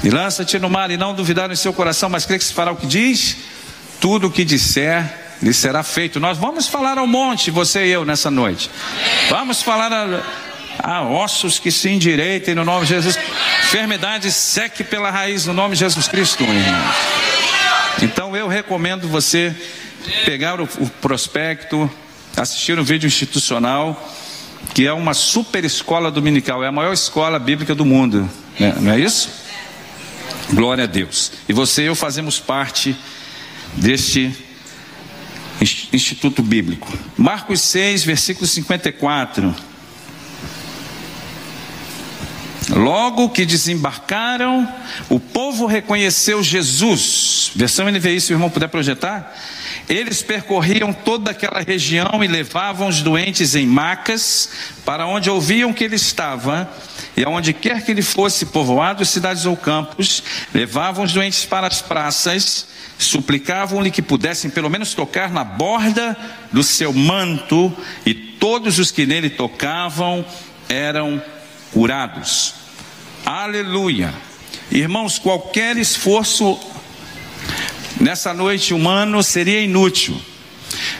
e 0.03 0.09
lança-te 0.09 0.59
no 0.59 0.69
mar, 0.69 0.91
e 0.91 0.97
não 0.97 1.13
duvidar 1.13 1.49
no 1.49 1.55
seu 1.55 1.73
coração, 1.73 2.09
mas 2.09 2.25
crê 2.25 2.37
que 2.37 2.43
se 2.43 2.53
fará 2.53 2.71
o 2.71 2.75
que 2.75 2.85
diz, 2.85 3.37
tudo 3.99 4.27
o 4.27 4.31
que 4.31 4.45
disser 4.45 5.03
lhe 5.41 5.53
será 5.53 5.83
feito. 5.83 6.19
Nós 6.19 6.37
vamos 6.37 6.67
falar 6.67 6.97
ao 6.97 7.07
monte, 7.07 7.51
você 7.51 7.85
e 7.85 7.89
eu, 7.89 8.05
nessa 8.05 8.29
noite. 8.29 8.69
Vamos 9.29 9.61
falar 9.61 9.91
a, 9.91 10.21
a 10.83 11.03
ossos 11.03 11.59
que 11.59 11.71
se 11.71 11.89
endireitem 11.89 12.55
no 12.55 12.63
nome 12.63 12.85
de 12.85 12.93
Jesus. 12.93 13.17
Enfermidade 13.63 14.31
seque 14.31 14.83
pela 14.83 15.09
raiz 15.09 15.45
no 15.45 15.53
nome 15.53 15.73
de 15.73 15.79
Jesus 15.79 16.07
Cristo, 16.07 16.43
irmão. 16.43 16.93
Então 18.01 18.35
eu 18.35 18.47
recomendo 18.47 19.07
você 19.07 19.55
pegar 20.25 20.61
o, 20.61 20.63
o 20.79 20.89
prospecto, 21.01 21.89
assistir 22.35 22.79
um 22.79 22.83
vídeo 22.83 23.07
institucional, 23.07 23.99
que 24.77 24.85
é 24.85 24.93
uma 24.93 25.15
super 25.15 25.65
escola 25.65 26.11
dominical, 26.11 26.63
é 26.63 26.67
a 26.67 26.71
maior 26.71 26.93
escola 26.93 27.39
bíblica 27.39 27.73
do 27.73 27.83
mundo, 27.83 28.29
né? 28.59 28.75
não 28.79 28.91
é 28.91 28.99
isso? 28.99 29.27
Glória 30.53 30.83
a 30.83 30.87
Deus. 30.87 31.31
E 31.49 31.51
você 31.51 31.81
e 31.81 31.85
eu 31.87 31.95
fazemos 31.95 32.39
parte 32.39 32.95
deste 33.75 34.31
Instituto 35.91 36.43
Bíblico. 36.43 36.95
Marcos 37.17 37.59
6, 37.61 38.03
versículo 38.03 38.45
54. 38.45 39.55
Logo 42.69 43.29
que 43.29 43.47
desembarcaram, 43.47 44.71
o 45.09 45.19
povo 45.19 45.65
reconheceu 45.65 46.43
Jesus. 46.43 47.49
Versão 47.55 47.89
NVI, 47.89 48.21
se 48.21 48.31
o 48.31 48.35
irmão 48.35 48.51
puder 48.51 48.67
projetar. 48.67 49.35
Eles 49.89 50.21
percorriam 50.21 50.91
toda 50.91 51.31
aquela 51.31 51.61
região 51.61 52.23
e 52.23 52.27
levavam 52.27 52.87
os 52.87 53.01
doentes 53.01 53.55
em 53.55 53.65
macas 53.65 54.49
para 54.85 55.05
onde 55.05 55.29
ouviam 55.29 55.73
que 55.73 55.83
ele 55.83 55.95
estava, 55.95 56.69
e 57.15 57.23
aonde 57.23 57.53
quer 57.53 57.83
que 57.83 57.91
ele 57.91 58.01
fosse, 58.01 58.47
povoado, 58.47 59.05
cidades 59.05 59.45
ou 59.45 59.57
campos, 59.57 60.23
levavam 60.53 61.05
os 61.05 61.13
doentes 61.13 61.45
para 61.45 61.67
as 61.67 61.81
praças 61.81 62.67
suplicavam-lhe 62.97 63.91
que 63.91 64.01
pudessem 64.01 64.49
pelo 64.49 64.69
menos 64.69 64.93
tocar 64.93 65.31
na 65.31 65.43
borda 65.43 66.17
do 66.51 66.63
seu 66.63 66.91
manto, 66.91 67.71
e 68.05 68.13
todos 68.13 68.79
os 68.79 68.91
que 68.91 69.05
nele 69.05 69.29
tocavam 69.29 70.25
eram 70.67 71.21
curados. 71.71 72.55
Aleluia. 73.25 74.13
Irmãos, 74.71 75.19
qualquer 75.19 75.77
esforço 75.77 76.59
nessa 77.99 78.33
noite 78.33 78.73
humano 78.73 79.21
seria 79.23 79.61
inútil. 79.61 80.19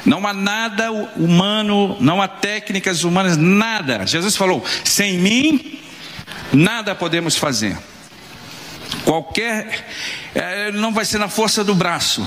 Não 0.06 0.26
há 0.26 0.34
nada 0.34 0.92
humano, 0.92 1.98
não 2.00 2.22
há 2.22 2.28
técnicas 2.28 3.04
humanas, 3.04 3.38
nada. 3.38 4.06
Jesus 4.06 4.36
falou: 4.36 4.64
sem 4.84 5.18
mim, 5.18 5.80
nada 6.54 6.96
podemos 6.96 7.36
fazer. 7.36 7.78
Qualquer, 9.04 9.88
é, 10.34 10.72
não 10.72 10.94
vai 10.94 11.06
ser 11.06 11.18
na 11.18 11.28
força 11.28 11.64
do 11.64 11.76
braço, 11.76 12.26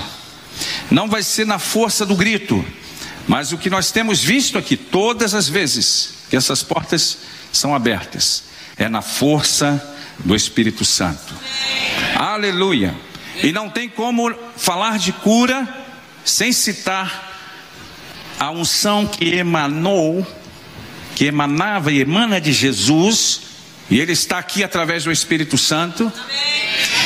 não 0.91 1.07
vai 1.07 1.23
ser 1.23 1.45
na 1.45 1.57
força 1.57 2.05
do 2.05 2.15
grito, 2.15 2.63
mas 3.27 3.51
o 3.51 3.57
que 3.57 3.69
nós 3.69 3.91
temos 3.91 4.23
visto 4.23 4.57
aqui, 4.57 4.77
todas 4.77 5.33
as 5.33 5.47
vezes 5.47 6.21
que 6.29 6.35
essas 6.35 6.63
portas 6.63 7.17
são 7.51 7.75
abertas, 7.75 8.43
é 8.77 8.87
na 8.87 9.01
força 9.01 9.95
do 10.19 10.35
Espírito 10.35 10.85
Santo. 10.85 11.33
Aleluia. 12.15 12.95
E 13.43 13.51
não 13.51 13.69
tem 13.69 13.89
como 13.89 14.33
falar 14.55 14.99
de 14.99 15.11
cura 15.11 15.67
sem 16.23 16.51
citar 16.53 17.29
a 18.39 18.51
unção 18.51 19.05
que 19.05 19.35
emanou, 19.35 20.25
que 21.15 21.25
emanava 21.25 21.91
e 21.91 22.01
emana 22.01 22.39
de 22.39 22.51
Jesus, 22.51 23.41
e 23.89 23.99
ele 23.99 24.13
está 24.13 24.37
aqui 24.37 24.63
através 24.63 25.03
do 25.03 25.11
Espírito 25.11 25.57
Santo. 25.57 26.11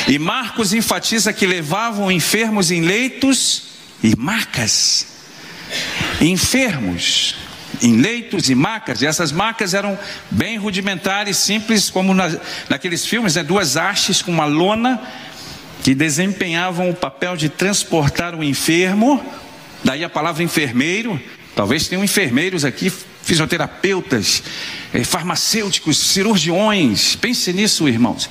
E 0.06 0.18
Marcos 0.18 0.72
enfatiza 0.72 1.32
que 1.32 1.46
levavam 1.46 2.12
enfermos 2.12 2.70
em 2.70 2.80
leitos 2.80 3.64
e 4.02 4.14
macas. 4.14 5.06
Enfermos 6.20 7.34
em 7.82 7.96
leitos 7.96 8.48
e 8.48 8.54
macas. 8.54 9.02
E 9.02 9.06
essas 9.06 9.32
macas 9.32 9.74
eram 9.74 9.98
bem 10.30 10.58
rudimentares, 10.58 11.38
simples, 11.38 11.90
como 11.90 12.14
na, 12.14 12.38
naqueles 12.68 13.04
filmes, 13.04 13.34
né? 13.34 13.42
duas 13.42 13.76
hastes 13.76 14.22
com 14.22 14.30
uma 14.30 14.44
lona 14.44 15.00
que 15.86 15.94
desempenhavam 15.94 16.90
o 16.90 16.94
papel 16.94 17.36
de 17.36 17.48
transportar 17.48 18.34
o 18.34 18.42
enfermo. 18.42 19.24
Daí 19.84 20.02
a 20.02 20.10
palavra 20.10 20.42
enfermeiro. 20.42 21.20
Talvez 21.54 21.86
tenham 21.86 22.02
enfermeiros 22.02 22.64
aqui, 22.64 22.92
fisioterapeutas, 23.22 24.42
eh, 24.92 25.04
farmacêuticos, 25.04 25.96
cirurgiões. 25.96 27.14
Pense 27.14 27.52
nisso, 27.52 27.88
irmãos 27.88 28.28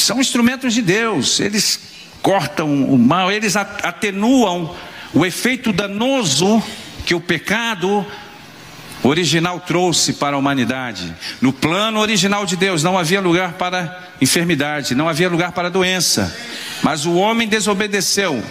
são 0.00 0.20
instrumentos 0.20 0.72
de 0.72 0.80
Deus, 0.82 1.40
eles 1.40 1.80
cortam 2.22 2.84
o 2.84 2.98
mal, 2.98 3.30
eles 3.30 3.56
atenuam 3.56 4.74
o 5.12 5.26
efeito 5.26 5.72
danoso 5.72 6.62
que 7.04 7.14
o 7.14 7.20
pecado 7.20 8.06
original 9.02 9.60
trouxe 9.60 10.14
para 10.14 10.36
a 10.36 10.38
humanidade. 10.38 11.14
No 11.40 11.52
plano 11.52 12.00
original 12.00 12.44
de 12.44 12.56
Deus 12.56 12.82
não 12.82 12.98
havia 12.98 13.20
lugar 13.20 13.52
para 13.54 14.10
enfermidade, 14.20 14.94
não 14.94 15.08
havia 15.08 15.28
lugar 15.28 15.52
para 15.52 15.70
doença, 15.70 16.36
mas 16.82 17.06
o 17.06 17.14
homem 17.14 17.48
desobedeceu. 17.48 18.42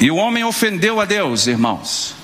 E 0.00 0.10
o 0.10 0.16
homem 0.16 0.44
ofendeu 0.44 1.00
a 1.00 1.04
Deus, 1.04 1.46
irmãos. 1.46 2.14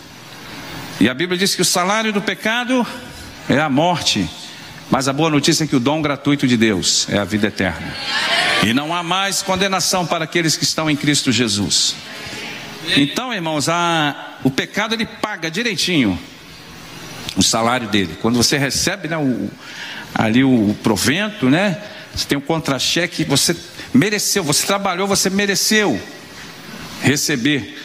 E 1.01 1.09
a 1.09 1.15
Bíblia 1.15 1.39
diz 1.39 1.55
que 1.55 1.63
o 1.63 1.65
salário 1.65 2.13
do 2.13 2.23
pecado 2.23 2.87
é 3.49 3.59
a 3.59 3.69
morte. 3.69 4.29
Mas 4.91 5.09
a 5.09 5.13
boa 5.13 5.31
notícia 5.31 5.65
é 5.65 5.67
que 5.67 5.75
o 5.75 5.81
dom 5.81 6.01
gratuito 6.01 6.47
de 6.47 6.57
Deus 6.57 7.09
é 7.09 7.19
a 7.19 7.25
vida 7.25 7.49
eterna. 7.49 7.95
E 8.63 8.73
não 8.73 8.95
há 8.95 9.03
mais 9.03 9.43
condenação 9.43 10.07
para 10.07 10.25
aqueles 10.25 10.57
que 10.57 10.63
estão 10.63 10.89
em 10.89 10.95
Cristo 10.95 11.33
Jesus. 11.33 11.97
Então, 12.97 13.33
irmãos, 13.33 13.69
a, 13.69 14.37
o 14.45 14.51
pecado 14.51 14.95
ele 14.95 15.07
paga 15.07 15.51
direitinho 15.51 16.19
o 17.37 17.43
salário 17.43 17.89
dele. 17.89 18.17
Quando 18.21 18.37
você 18.37 18.57
recebe 18.57 19.09
né, 19.09 19.17
o, 19.17 19.51
ali 20.15 20.45
o, 20.45 20.77
provento, 20.83 21.51
né? 21.51 21.81
Você 22.15 22.27
tem 22.27 22.39
um 22.39 22.41
contra-cheque, 22.41 23.25
você 23.25 23.57
mereceu, 23.93 24.45
você 24.45 24.67
trabalhou, 24.67 25.07
você 25.07 25.29
mereceu 25.29 26.01
receber 27.03 27.77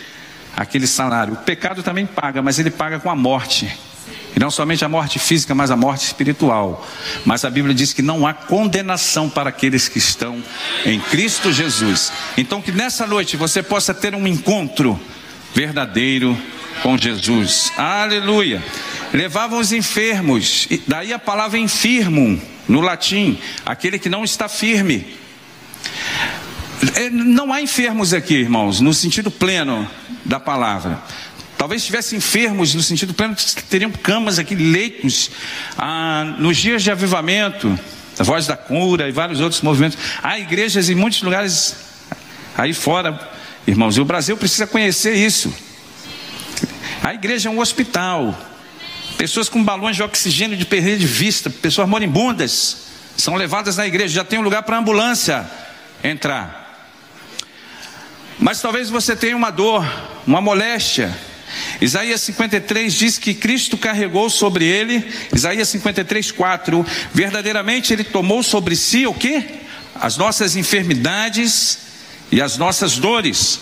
aquele 0.55 0.85
salário. 0.85 1.33
O 1.33 1.37
pecado 1.37 1.81
também 1.81 2.05
paga, 2.05 2.41
mas 2.41 2.59
ele 2.59 2.69
paga 2.69 2.99
com 2.99 3.09
a 3.09 3.15
morte. 3.15 3.75
E 4.35 4.39
não 4.39 4.51
somente 4.51 4.85
a 4.85 4.89
morte 4.89 5.17
física, 5.17 5.55
mas 5.55 5.71
a 5.71 5.75
morte 5.75 6.05
espiritual. 6.05 6.87
Mas 7.25 7.43
a 7.43 7.49
Bíblia 7.49 7.73
diz 7.73 7.91
que 7.91 8.03
não 8.03 8.27
há 8.27 8.33
condenação 8.33 9.29
para 9.29 9.49
aqueles 9.49 9.87
que 9.87 9.97
estão 9.97 10.43
em 10.85 10.99
Cristo 10.99 11.51
Jesus. 11.51 12.11
Então, 12.37 12.61
que 12.61 12.71
nessa 12.71 13.07
noite 13.07 13.35
você 13.35 13.63
possa 13.63 13.93
ter 13.93 14.13
um 14.13 14.27
encontro 14.27 14.99
verdadeiro 15.53 16.37
com 16.83 16.97
Jesus. 16.97 17.71
Aleluia. 17.75 18.63
Levavam 19.13 19.59
os 19.59 19.71
enfermos, 19.71 20.67
daí 20.87 21.11
a 21.11 21.19
palavra 21.19 21.57
enfermo 21.57 22.39
no 22.67 22.79
latim, 22.79 23.39
aquele 23.65 23.97
que 23.97 24.09
não 24.09 24.23
está 24.23 24.47
firme. 24.47 25.17
É, 26.95 27.09
não 27.09 27.51
há 27.51 27.61
enfermos 27.61 28.13
aqui, 28.13 28.35
irmãos, 28.35 28.79
no 28.79 28.93
sentido 28.93 29.31
pleno 29.31 29.89
da 30.23 30.39
palavra. 30.39 31.01
Talvez 31.57 31.81
estivessem 31.81 32.19
enfermos, 32.19 32.73
no 32.73 32.81
sentido 32.81 33.13
pleno, 33.13 33.35
teriam 33.69 33.91
camas 33.91 34.39
aqui, 34.39 34.55
leitos. 34.55 35.31
Ah, 35.77 36.35
nos 36.37 36.55
dias 36.57 36.83
de 36.83 36.91
avivamento, 36.91 37.77
a 38.17 38.23
voz 38.23 38.47
da 38.47 38.55
cura 38.55 39.09
e 39.09 39.11
vários 39.11 39.41
outros 39.41 39.61
movimentos. 39.61 39.97
Há 40.21 40.39
igrejas 40.39 40.89
em 40.89 40.95
muitos 40.95 41.21
lugares 41.21 41.75
aí 42.55 42.73
fora, 42.73 43.19
irmãos, 43.67 43.97
e 43.97 44.01
o 44.01 44.05
Brasil 44.05 44.37
precisa 44.37 44.67
conhecer 44.67 45.15
isso. 45.15 45.53
A 47.03 47.13
igreja 47.13 47.49
é 47.49 47.51
um 47.51 47.59
hospital. 47.59 48.48
Pessoas 49.19 49.49
com 49.49 49.61
balões 49.61 49.97
de 49.97 50.01
oxigênio 50.01 50.55
de 50.55 50.63
perder 50.63 50.97
de 50.97 51.05
vista, 51.05 51.49
pessoas 51.49 51.89
moribundas, 51.89 52.77
são 53.17 53.35
levadas 53.35 53.75
na 53.75 53.85
igreja, 53.85 54.13
já 54.13 54.23
tem 54.23 54.39
um 54.39 54.41
lugar 54.41 54.63
para 54.63 54.77
a 54.77 54.79
ambulância 54.79 55.45
entrar. 56.01 56.87
Mas 58.39 58.61
talvez 58.61 58.89
você 58.89 59.17
tenha 59.17 59.35
uma 59.35 59.49
dor, 59.49 59.85
uma 60.25 60.39
moléstia. 60.39 61.13
Isaías 61.81 62.21
53 62.21 62.93
diz 62.93 63.17
que 63.17 63.33
Cristo 63.33 63.77
carregou 63.77 64.29
sobre 64.29 64.63
ele, 64.63 65.05
Isaías 65.35 65.67
53, 65.67 66.31
4, 66.31 66.85
verdadeiramente 67.13 67.91
ele 67.91 68.05
tomou 68.05 68.41
sobre 68.41 68.73
si 68.73 69.05
o 69.05 69.13
que? 69.13 69.43
As 69.95 70.15
nossas 70.15 70.55
enfermidades 70.55 71.77
e 72.31 72.41
as 72.41 72.57
nossas 72.57 72.95
dores. 72.95 73.59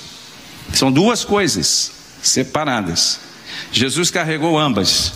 São 0.71 0.91
duas 0.91 1.25
coisas 1.25 1.93
separadas. 2.21 3.26
Jesus 3.71 4.09
carregou 4.09 4.57
ambas, 4.57 5.13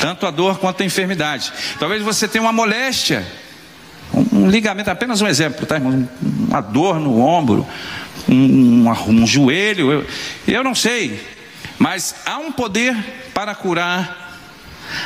tanto 0.00 0.26
a 0.26 0.30
dor 0.30 0.58
quanto 0.58 0.82
a 0.82 0.86
enfermidade. 0.86 1.52
Talvez 1.78 2.02
você 2.02 2.28
tenha 2.28 2.42
uma 2.42 2.52
moléstia, 2.52 3.26
um, 4.12 4.48
ligamento, 4.48 4.90
apenas 4.90 5.20
um 5.20 5.26
exemplo, 5.26 5.66
tá? 5.66 5.76
Uma 5.78 6.60
dor 6.60 7.00
no 7.00 7.20
ombro, 7.20 7.66
um, 8.28 8.88
um, 8.88 8.90
um 9.08 9.26
joelho, 9.26 9.90
eu, 9.92 10.06
eu 10.46 10.64
não 10.64 10.74
sei, 10.74 11.24
mas 11.78 12.14
há 12.24 12.38
um 12.38 12.52
poder 12.52 12.96
para 13.34 13.54
curar, 13.54 14.40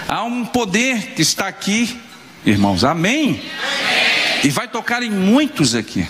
há 0.08 0.22
um 0.24 0.44
poder 0.44 1.14
que 1.14 1.22
está 1.22 1.48
aqui, 1.48 1.98
irmãos, 2.44 2.84
amém? 2.84 3.22
amém. 3.22 3.40
E 4.44 4.48
vai 4.50 4.68
tocar 4.68 5.02
em 5.02 5.10
muitos 5.10 5.74
aqui. 5.74 6.06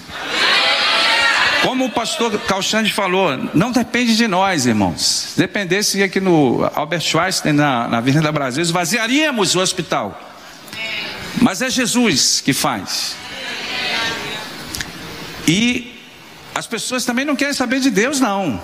Como 1.63 1.85
o 1.85 1.91
pastor 1.91 2.39
Calxande 2.41 2.93
falou, 2.93 3.37
não 3.53 3.71
depende 3.71 4.17
de 4.17 4.27
nós, 4.27 4.65
irmãos. 4.65 5.01
Se 5.33 5.39
dependesse 5.39 6.03
aqui 6.03 6.19
no 6.19 6.69
Albert 6.75 7.03
Schweitzer, 7.03 7.53
na, 7.53 7.87
na 7.87 7.99
Avenida 7.99 8.33
Brasil, 8.33 8.63
esvaziaríamos 8.63 9.55
o 9.55 9.61
hospital. 9.61 10.19
Mas 11.41 11.61
é 11.61 11.69
Jesus 11.69 12.41
que 12.41 12.53
faz. 12.53 13.15
E 15.47 16.01
as 16.55 16.67
pessoas 16.67 17.05
também 17.05 17.25
não 17.25 17.37
querem 17.37 17.55
saber 17.55 17.81
de 17.81 17.91
Deus, 17.91 18.21
não. 18.21 18.61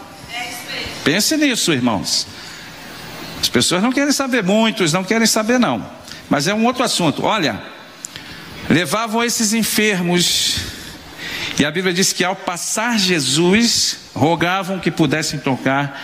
Pense 1.05 1.37
nisso, 1.37 1.73
irmãos. 1.73 2.27
As 3.41 3.49
pessoas 3.49 3.83
não 3.83 3.93
querem 3.93 4.13
saber, 4.13 4.43
muitos 4.43 4.93
não 4.93 5.05
querem 5.05 5.27
saber, 5.27 5.59
não. 5.59 5.87
Mas 6.29 6.49
é 6.49 6.55
um 6.55 6.65
outro 6.65 6.83
assunto. 6.83 7.25
Olha, 7.25 7.63
levavam 8.69 9.23
esses 9.23 9.53
enfermos, 9.53 10.57
e 11.59 11.65
a 11.65 11.71
Bíblia 11.71 11.95
diz 11.95 12.13
que 12.13 12.23
ao 12.23 12.37
passar 12.37 12.99
Jesus, 12.99 13.99
rogavam 14.15 14.79
que 14.79 14.91
pudessem 14.91 15.39
tocar 15.39 16.01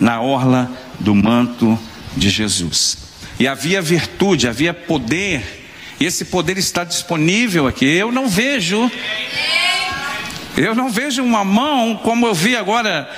na 0.00 0.20
orla 0.20 0.70
do 0.98 1.14
manto 1.14 1.78
de 2.16 2.28
Jesus. 2.28 2.98
E 3.38 3.46
havia 3.46 3.80
virtude, 3.80 4.48
havia 4.48 4.74
poder, 4.74 5.66
e 6.00 6.04
esse 6.04 6.24
poder 6.24 6.58
está 6.58 6.82
disponível 6.82 7.66
aqui. 7.66 7.84
Eu 7.84 8.10
não 8.10 8.28
vejo 8.28 8.90
eu 10.56 10.74
não 10.74 10.88
vejo 10.88 11.22
uma 11.22 11.44
mão 11.44 12.00
como 12.02 12.26
eu 12.26 12.34
vi 12.34 12.56
agora 12.56 13.08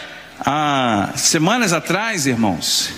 há 0.41 1.13
semanas 1.15 1.73
atrás, 1.73 2.27
irmãos. 2.27 2.91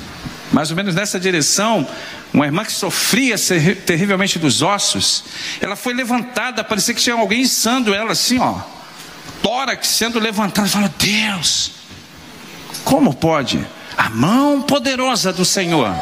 Mais 0.50 0.70
ou 0.70 0.76
menos 0.76 0.94
nessa 0.94 1.20
direção, 1.20 1.87
uma 2.32 2.47
irmã 2.47 2.64
que 2.64 2.73
sofria 2.73 3.37
terrivelmente 3.85 4.38
dos 4.38 4.62
ossos, 4.62 5.25
ela 5.61 5.76
foi 5.76 5.92
levantada, 5.92 6.64
parecia 6.64 6.95
que 6.95 7.02
tinha 7.02 7.14
alguém 7.14 7.43
içando 7.43 7.95
ela 7.95 8.12
assim, 8.12 8.38
ó, 8.38 8.60
tórax 9.43 9.89
sendo 9.89 10.19
levantada. 10.19 10.69
Fala, 10.69 10.93
Deus, 10.99 11.73
como 12.85 13.15
pode? 13.15 13.65
A 13.97 14.09
mão 14.09 14.63
poderosa 14.63 15.33
do 15.33 15.45
Senhor. 15.45 15.95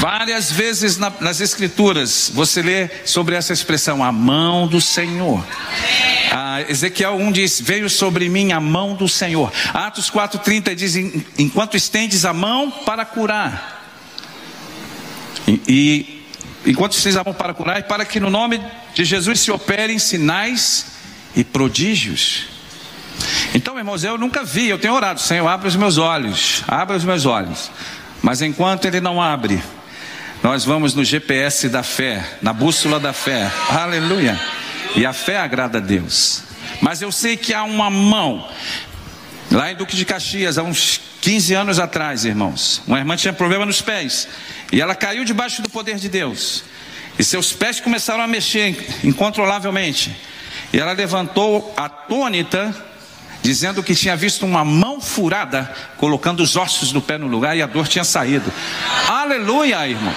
Várias 0.00 0.50
vezes 0.50 0.98
na, 0.98 1.12
nas 1.20 1.40
Escrituras 1.40 2.30
você 2.34 2.60
lê 2.60 2.90
sobre 3.04 3.36
essa 3.36 3.52
expressão, 3.52 4.02
a 4.02 4.10
mão 4.10 4.66
do 4.66 4.80
Senhor. 4.80 5.42
Ah, 6.30 6.62
Ezequiel 6.68 7.14
1 7.14 7.32
diz: 7.32 7.60
Veio 7.60 7.88
sobre 7.88 8.28
mim 8.28 8.52
a 8.52 8.60
mão 8.60 8.94
do 8.94 9.08
Senhor. 9.08 9.52
Atos 9.72 10.10
4,30 10.10 10.74
diz: 10.74 10.96
Enquanto 11.38 11.76
estendes 11.76 12.24
a 12.24 12.32
mão 12.32 12.70
para 12.70 13.04
curar. 13.04 13.82
E, 15.46 15.60
e 15.68 16.70
enquanto 16.70 16.92
estendes 16.92 17.16
a 17.16 17.24
mão 17.24 17.32
para 17.32 17.54
curar, 17.54 17.78
e 17.78 17.84
para 17.84 18.04
que 18.04 18.18
no 18.18 18.30
nome 18.30 18.60
de 18.94 19.04
Jesus 19.04 19.40
se 19.40 19.50
operem 19.50 19.98
sinais 19.98 20.86
e 21.34 21.44
prodígios. 21.44 22.46
Então, 23.54 23.78
irmãos, 23.78 24.02
eu 24.04 24.16
nunca 24.16 24.42
vi, 24.44 24.68
eu 24.68 24.78
tenho 24.78 24.94
orado, 24.94 25.20
Senhor, 25.20 25.46
abre 25.46 25.68
os 25.68 25.76
meus 25.76 25.98
olhos, 25.98 26.62
abre 26.66 26.96
os 26.96 27.04
meus 27.04 27.26
olhos. 27.26 27.70
Mas 28.22 28.40
enquanto 28.40 28.86
Ele 28.86 29.00
não 29.00 29.20
abre, 29.20 29.62
nós 30.42 30.64
vamos 30.64 30.94
no 30.94 31.04
GPS 31.04 31.68
da 31.68 31.82
fé, 31.82 32.38
na 32.42 32.52
bússola 32.52 32.98
da 33.00 33.12
fé. 33.12 33.50
Aleluia. 33.70 34.40
E 34.96 35.04
a 35.04 35.12
fé 35.12 35.38
agrada 35.38 35.78
a 35.78 35.80
Deus. 35.80 36.42
Mas 36.80 37.02
eu 37.02 37.10
sei 37.10 37.36
que 37.36 37.54
há 37.54 37.64
uma 37.64 37.90
mão. 37.90 38.48
Lá 39.50 39.70
em 39.70 39.76
Duque 39.76 39.96
de 39.96 40.04
Caxias, 40.04 40.58
há 40.58 40.62
uns 40.62 41.00
15 41.20 41.54
anos 41.54 41.78
atrás, 41.78 42.24
irmãos, 42.24 42.82
uma 42.86 42.98
irmã 42.98 43.16
tinha 43.16 43.32
problema 43.32 43.64
nos 43.64 43.80
pés. 43.80 44.28
E 44.72 44.80
ela 44.80 44.94
caiu 44.94 45.24
debaixo 45.24 45.62
do 45.62 45.70
poder 45.70 45.96
de 45.96 46.08
Deus. 46.08 46.64
E 47.18 47.24
seus 47.24 47.52
pés 47.52 47.80
começaram 47.80 48.22
a 48.22 48.26
mexer 48.26 48.76
incontrolavelmente. 49.04 50.14
E 50.72 50.78
ela 50.78 50.92
levantou 50.92 51.72
atônita 51.76 52.74
dizendo 53.42 53.82
que 53.82 53.94
tinha 53.94 54.16
visto 54.16 54.46
uma 54.46 54.64
mão 54.64 55.00
furada, 55.00 55.70
colocando 55.98 56.42
os 56.42 56.56
ossos 56.56 56.90
do 56.92 57.02
pé 57.02 57.18
no 57.18 57.26
lugar 57.26 57.54
e 57.54 57.60
a 57.60 57.66
dor 57.66 57.86
tinha 57.86 58.02
saído. 58.02 58.50
Aleluia, 59.06 59.86
irmãos. 59.86 60.16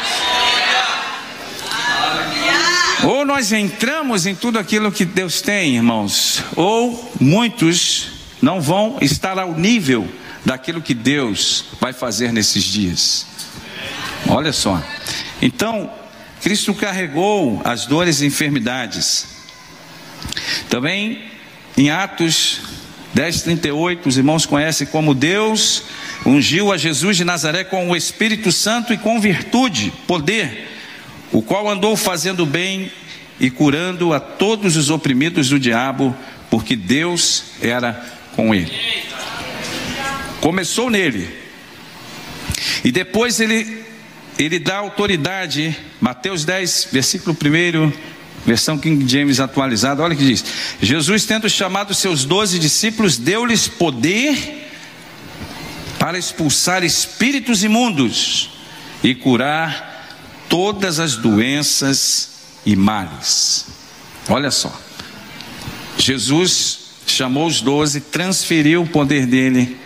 Ou 3.04 3.26
nós 3.26 3.52
entramos 3.52 4.26
em 4.26 4.34
tudo 4.34 4.58
aquilo 4.58 4.92
que 4.92 5.06
Deus 5.06 5.42
tem, 5.42 5.76
irmãos, 5.76 6.42
ou 6.56 7.14
muitos 7.20 8.08
não 8.42 8.62
vão 8.62 8.98
estar 9.02 9.38
ao 9.38 9.54
nível 9.54 10.08
daquilo 10.46 10.82
que 10.82 10.94
Deus 10.94 11.66
vai 11.80 11.92
fazer 11.94 12.32
nesses 12.32 12.64
dias. 12.64 13.26
Olha 14.30 14.54
só. 14.54 14.82
Então, 15.42 15.92
Cristo 16.42 16.74
carregou 16.74 17.62
as 17.64 17.86
dores 17.86 18.22
e 18.22 18.26
enfermidades. 18.26 19.28
Também 20.70 21.24
em 21.78 21.90
Atos 21.90 22.62
10:38, 23.16 24.08
os 24.08 24.18
irmãos 24.18 24.46
conhecem 24.46 24.88
como 24.88 25.14
Deus 25.14 25.84
ungiu 26.26 26.72
a 26.72 26.78
Jesus 26.78 27.18
de 27.18 27.24
Nazaré 27.24 27.64
com 27.64 27.90
o 27.90 27.96
Espírito 27.96 28.52
Santo 28.52 28.94
e 28.94 28.98
com 28.98 29.20
virtude, 29.20 29.94
poder, 30.06 30.68
o 31.32 31.42
qual 31.42 31.70
andou 31.70 31.96
fazendo 31.96 32.46
bem 32.46 32.92
e 33.40 33.50
curando 33.50 34.14
a 34.14 34.20
todos 34.20 34.76
os 34.76 34.90
oprimidos 34.90 35.50
do 35.50 35.60
diabo, 35.60 36.16
porque 36.50 36.76
Deus 36.76 37.44
era 37.62 37.94
com 38.36 38.54
ele. 38.54 38.72
Começou 40.42 40.90
nele. 40.90 41.30
E 42.84 42.92
depois 42.92 43.40
ele 43.40 43.86
ele 44.38 44.60
dá 44.60 44.78
autoridade, 44.78 45.76
Mateus 46.00 46.46
10, 46.46 46.90
versículo 46.92 47.36
1, 47.36 47.92
Versão 48.46 48.78
King 48.78 49.06
James 49.08 49.40
atualizada, 49.40 50.02
olha 50.02 50.16
que 50.16 50.24
diz: 50.24 50.46
Jesus, 50.82 51.26
tendo 51.26 51.50
chamado 51.50 51.94
seus 51.94 52.24
doze 52.24 52.60
discípulos, 52.60 53.18
deu-lhes 53.18 53.68
poder 53.68 54.70
para 56.00 56.18
expulsar 56.18 56.84
espíritos 56.84 57.64
imundos 57.64 58.52
e 59.04 59.14
curar 59.16 60.08
todas 60.48 61.00
as 61.00 61.16
doenças 61.16 62.30
e 62.66 62.76
males. 62.76 63.66
Olha 64.30 64.52
só, 64.52 64.80
Jesus 65.98 66.80
chamou 67.08 67.48
os 67.48 67.60
doze, 67.60 68.00
transferiu 68.00 68.84
o 68.84 68.88
poder 68.88 69.26
dele, 69.26 69.78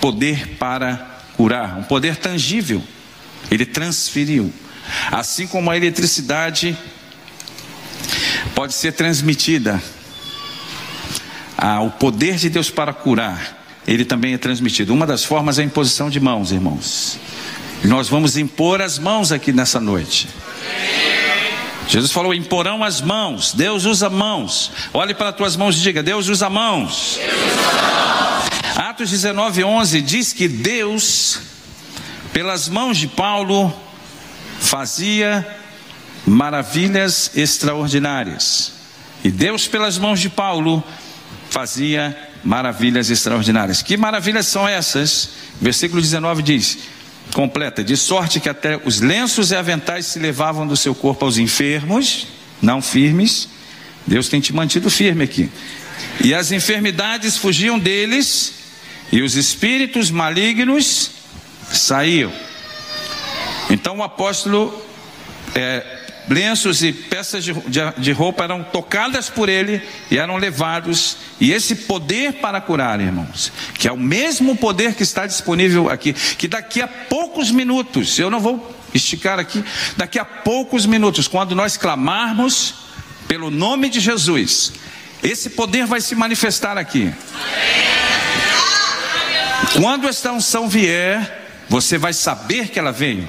poder 0.00 0.56
para 0.56 1.22
curar, 1.36 1.78
um 1.78 1.82
poder 1.82 2.16
tangível. 2.16 2.82
Ele 3.50 3.64
transferiu. 3.64 4.52
Assim 5.10 5.46
como 5.46 5.70
a 5.70 5.76
eletricidade 5.76 6.76
pode 8.54 8.74
ser 8.74 8.92
transmitida. 8.92 9.82
Ah, 11.56 11.80
o 11.80 11.90
poder 11.90 12.36
de 12.36 12.48
Deus 12.48 12.70
para 12.70 12.92
curar, 12.92 13.58
ele 13.86 14.04
também 14.04 14.34
é 14.34 14.38
transmitido. 14.38 14.92
Uma 14.94 15.06
das 15.06 15.24
formas 15.24 15.58
é 15.58 15.62
a 15.62 15.64
imposição 15.64 16.08
de 16.08 16.20
mãos, 16.20 16.52
irmãos. 16.52 17.18
nós 17.84 18.08
vamos 18.08 18.36
impor 18.36 18.80
as 18.80 18.98
mãos 18.98 19.32
aqui 19.32 19.52
nessa 19.52 19.80
noite. 19.80 20.28
Jesus 21.88 22.12
falou: 22.12 22.34
imporão 22.34 22.84
as 22.84 23.00
mãos. 23.00 23.54
Deus 23.54 23.86
usa 23.86 24.10
mãos. 24.10 24.70
Olhe 24.92 25.14
para 25.14 25.30
as 25.30 25.36
tuas 25.36 25.56
mãos 25.56 25.76
e 25.76 25.80
diga: 25.80 26.02
Deus 26.02 26.28
usa 26.28 26.50
mãos. 26.50 27.18
Atos 28.76 29.10
19, 29.10 29.64
11 29.64 30.00
diz 30.02 30.32
que 30.32 30.46
Deus, 30.46 31.40
pelas 32.32 32.68
mãos 32.68 32.98
de 32.98 33.06
Paulo, 33.06 33.74
fazia 34.60 35.46
maravilhas 36.26 37.30
extraordinárias. 37.34 38.72
E 39.24 39.30
Deus, 39.30 39.66
pelas 39.66 39.98
mãos 39.98 40.20
de 40.20 40.28
Paulo, 40.28 40.82
fazia 41.50 42.16
maravilhas 42.44 43.10
extraordinárias. 43.10 43.82
Que 43.82 43.96
maravilhas 43.96 44.46
são 44.46 44.68
essas? 44.68 45.30
Versículo 45.60 46.00
19 46.00 46.42
diz: 46.42 46.78
completa, 47.32 47.82
de 47.82 47.96
sorte 47.96 48.40
que 48.40 48.48
até 48.48 48.80
os 48.84 49.00
lenços 49.00 49.50
e 49.50 49.56
aventais 49.56 50.06
se 50.06 50.18
levavam 50.18 50.66
do 50.66 50.76
seu 50.76 50.94
corpo 50.94 51.24
aos 51.24 51.38
enfermos, 51.38 52.28
não 52.60 52.80
firmes. 52.80 53.48
Deus 54.06 54.28
tem 54.28 54.40
te 54.40 54.52
mantido 54.52 54.90
firme 54.90 55.24
aqui. 55.24 55.50
E 56.24 56.32
as 56.32 56.52
enfermidades 56.52 57.36
fugiam 57.36 57.78
deles, 57.78 58.54
e 59.12 59.20
os 59.22 59.34
espíritos 59.36 60.10
malignos 60.10 61.17
saíam. 61.72 62.32
Então 63.70 63.98
o 63.98 64.02
apóstolo 64.02 64.82
é, 65.54 65.84
lenços 66.28 66.82
e 66.82 66.92
peças 66.92 67.42
de, 67.42 67.52
de, 67.52 67.80
de, 67.96 68.12
roupa 68.12 68.44
eram 68.44 68.62
tocadas 68.62 69.30
por 69.30 69.48
ele 69.48 69.82
e 70.10 70.18
eram 70.18 70.36
levados. 70.36 71.16
E 71.40 71.52
esse 71.52 71.74
poder 71.74 72.34
para 72.34 72.60
curar, 72.60 73.00
irmãos, 73.00 73.50
que 73.74 73.88
é 73.88 73.92
o 73.92 73.96
mesmo 73.96 74.56
poder 74.56 74.94
que 74.94 75.02
está 75.02 75.26
disponível 75.26 75.88
aqui, 75.90 76.12
que 76.12 76.46
daqui 76.46 76.82
a 76.82 76.88
poucos 76.88 77.50
minutos, 77.50 78.18
eu 78.18 78.30
não 78.30 78.40
vou 78.40 78.76
esticar 78.94 79.38
aqui, 79.38 79.64
daqui 79.96 80.18
a 80.18 80.24
poucos 80.24 80.86
minutos, 80.86 81.28
quando 81.28 81.54
nós 81.54 81.76
clamarmos 81.76 82.74
pelo 83.26 83.50
nome 83.50 83.88
de 83.90 84.00
Jesus, 84.00 84.72
esse 85.22 85.50
poder 85.50 85.86
vai 85.86 86.00
se 86.00 86.14
manifestar 86.14 86.78
aqui. 86.78 87.12
Quando 89.74 90.08
esta 90.08 90.32
unção 90.32 90.68
vier, 90.68 91.37
você 91.68 91.98
vai 91.98 92.12
saber 92.12 92.68
que 92.68 92.78
ela 92.78 92.92
veio. 92.92 93.28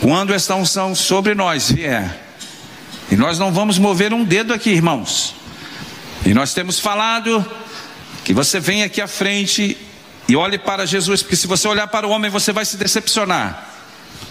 Quando 0.00 0.34
esta 0.34 0.54
unção 0.54 0.94
sobre 0.94 1.34
nós 1.34 1.70
vier, 1.70 2.22
e 3.10 3.16
nós 3.16 3.38
não 3.38 3.52
vamos 3.52 3.78
mover 3.78 4.12
um 4.12 4.24
dedo 4.24 4.52
aqui, 4.52 4.70
irmãos, 4.70 5.34
e 6.24 6.32
nós 6.32 6.54
temos 6.54 6.78
falado 6.78 7.44
que 8.24 8.32
você 8.32 8.58
vem 8.58 8.82
aqui 8.82 9.00
à 9.00 9.06
frente 9.06 9.76
e 10.26 10.36
olhe 10.36 10.58
para 10.58 10.86
Jesus, 10.86 11.22
porque 11.22 11.36
se 11.36 11.46
você 11.46 11.68
olhar 11.68 11.86
para 11.88 12.06
o 12.06 12.10
homem, 12.10 12.30
você 12.30 12.52
vai 12.52 12.64
se 12.64 12.76
decepcionar. 12.76 13.70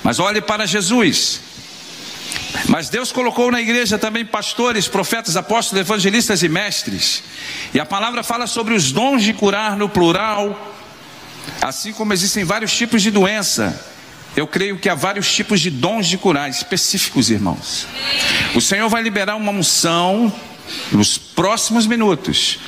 Mas 0.03 0.19
olhe 0.19 0.41
para 0.41 0.65
Jesus. 0.65 1.39
Mas 2.67 2.89
Deus 2.89 3.11
colocou 3.11 3.51
na 3.51 3.61
igreja 3.61 3.97
também 3.97 4.25
pastores, 4.25 4.87
profetas, 4.87 5.37
apóstolos, 5.37 5.81
evangelistas 5.81 6.41
e 6.41 6.49
mestres. 6.49 7.23
E 7.73 7.79
a 7.79 7.85
palavra 7.85 8.23
fala 8.23 8.47
sobre 8.47 8.73
os 8.73 8.91
dons 8.91 9.23
de 9.23 9.33
curar 9.33 9.77
no 9.77 9.87
plural, 9.87 10.72
assim 11.61 11.93
como 11.93 12.13
existem 12.13 12.43
vários 12.43 12.73
tipos 12.73 13.01
de 13.01 13.11
doença. 13.11 13.79
Eu 14.35 14.47
creio 14.47 14.79
que 14.79 14.89
há 14.89 14.95
vários 14.95 15.31
tipos 15.31 15.61
de 15.61 15.69
dons 15.69 16.07
de 16.07 16.17
curar 16.17 16.49
específicos, 16.49 17.29
irmãos. 17.29 17.85
O 18.55 18.61
Senhor 18.61 18.89
vai 18.89 19.03
liberar 19.03 19.35
uma 19.35 19.51
unção 19.51 20.33
nos 20.91 21.17
próximos 21.17 21.85
minutos 21.85 22.59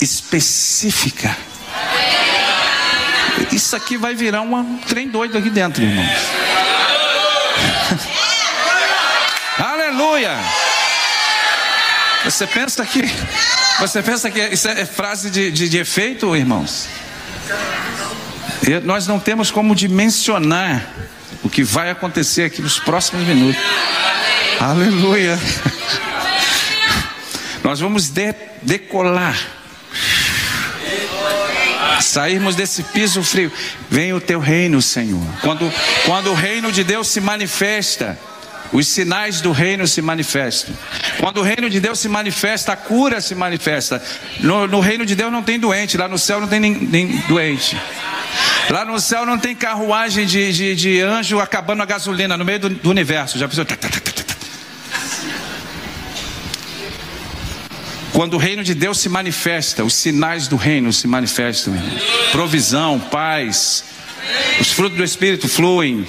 específica. 0.00 1.36
Isso 3.52 3.76
aqui 3.76 3.96
vai 3.96 4.14
virar 4.14 4.40
um 4.42 4.78
trem 4.78 5.08
doido 5.08 5.36
aqui 5.36 5.50
dentro, 5.50 5.82
irmãos. 5.82 6.18
Aleluia! 9.58 10.38
Você 12.24 12.46
pensa 12.46 12.84
que 12.84 13.02
você 13.78 14.02
pensa 14.02 14.30
que 14.30 14.40
isso 14.48 14.68
é 14.68 14.84
frase 14.84 15.30
de, 15.30 15.50
de, 15.50 15.68
de 15.68 15.78
efeito, 15.78 16.36
irmãos? 16.36 16.86
Nós 18.84 19.06
não 19.06 19.18
temos 19.18 19.50
como 19.50 19.74
dimensionar 19.74 20.86
o 21.42 21.48
que 21.48 21.62
vai 21.62 21.90
acontecer 21.90 22.44
aqui 22.44 22.60
nos 22.60 22.78
próximos 22.78 23.26
minutos. 23.26 23.60
Aleluia. 24.60 25.38
Nós 27.64 27.80
vamos 27.80 28.08
de, 28.08 28.34
decolar. 28.62 29.38
Sairmos 32.00 32.54
desse 32.54 32.82
piso 32.82 33.22
frio. 33.22 33.52
Vem 33.90 34.12
o 34.12 34.20
teu 34.20 34.40
reino, 34.40 34.80
Senhor. 34.80 35.24
Quando, 35.42 35.72
quando 36.04 36.30
o 36.30 36.34
reino 36.34 36.72
de 36.72 36.82
Deus 36.82 37.08
se 37.08 37.20
manifesta, 37.20 38.18
os 38.72 38.86
sinais 38.86 39.40
do 39.40 39.52
reino 39.52 39.86
se 39.86 40.00
manifestam. 40.00 40.74
Quando 41.18 41.38
o 41.38 41.42
reino 41.42 41.68
de 41.68 41.80
Deus 41.80 41.98
se 41.98 42.08
manifesta, 42.08 42.72
a 42.72 42.76
cura 42.76 43.20
se 43.20 43.34
manifesta. 43.34 44.02
No, 44.40 44.66
no 44.66 44.80
reino 44.80 45.04
de 45.04 45.14
Deus 45.14 45.32
não 45.32 45.42
tem 45.42 45.58
doente, 45.58 45.96
lá 45.96 46.08
no 46.08 46.18
céu 46.18 46.40
não 46.40 46.48
tem 46.48 46.60
nem, 46.60 46.74
nem 46.74 47.16
doente. 47.28 47.76
Lá 48.68 48.84
no 48.84 49.00
céu 49.00 49.26
não 49.26 49.38
tem 49.38 49.54
carruagem 49.54 50.26
de, 50.26 50.52
de, 50.52 50.74
de 50.74 51.00
anjo 51.00 51.40
acabando 51.40 51.82
a 51.82 51.86
gasolina 51.86 52.36
no 52.36 52.44
meio 52.44 52.60
do, 52.60 52.70
do 52.70 52.90
universo. 52.90 53.38
Já 53.38 53.48
pensou? 53.48 53.66
Quando 58.12 58.34
o 58.34 58.38
reino 58.38 58.62
de 58.62 58.74
Deus 58.74 58.98
se 58.98 59.08
manifesta, 59.08 59.82
os 59.84 59.94
sinais 59.94 60.46
do 60.46 60.56
reino 60.56 60.92
se 60.92 61.06
manifestam. 61.06 61.74
Provisão, 62.32 62.98
paz, 62.98 63.84
os 64.60 64.72
frutos 64.72 64.98
do 64.98 65.04
Espírito 65.04 65.48
fluem. 65.48 66.06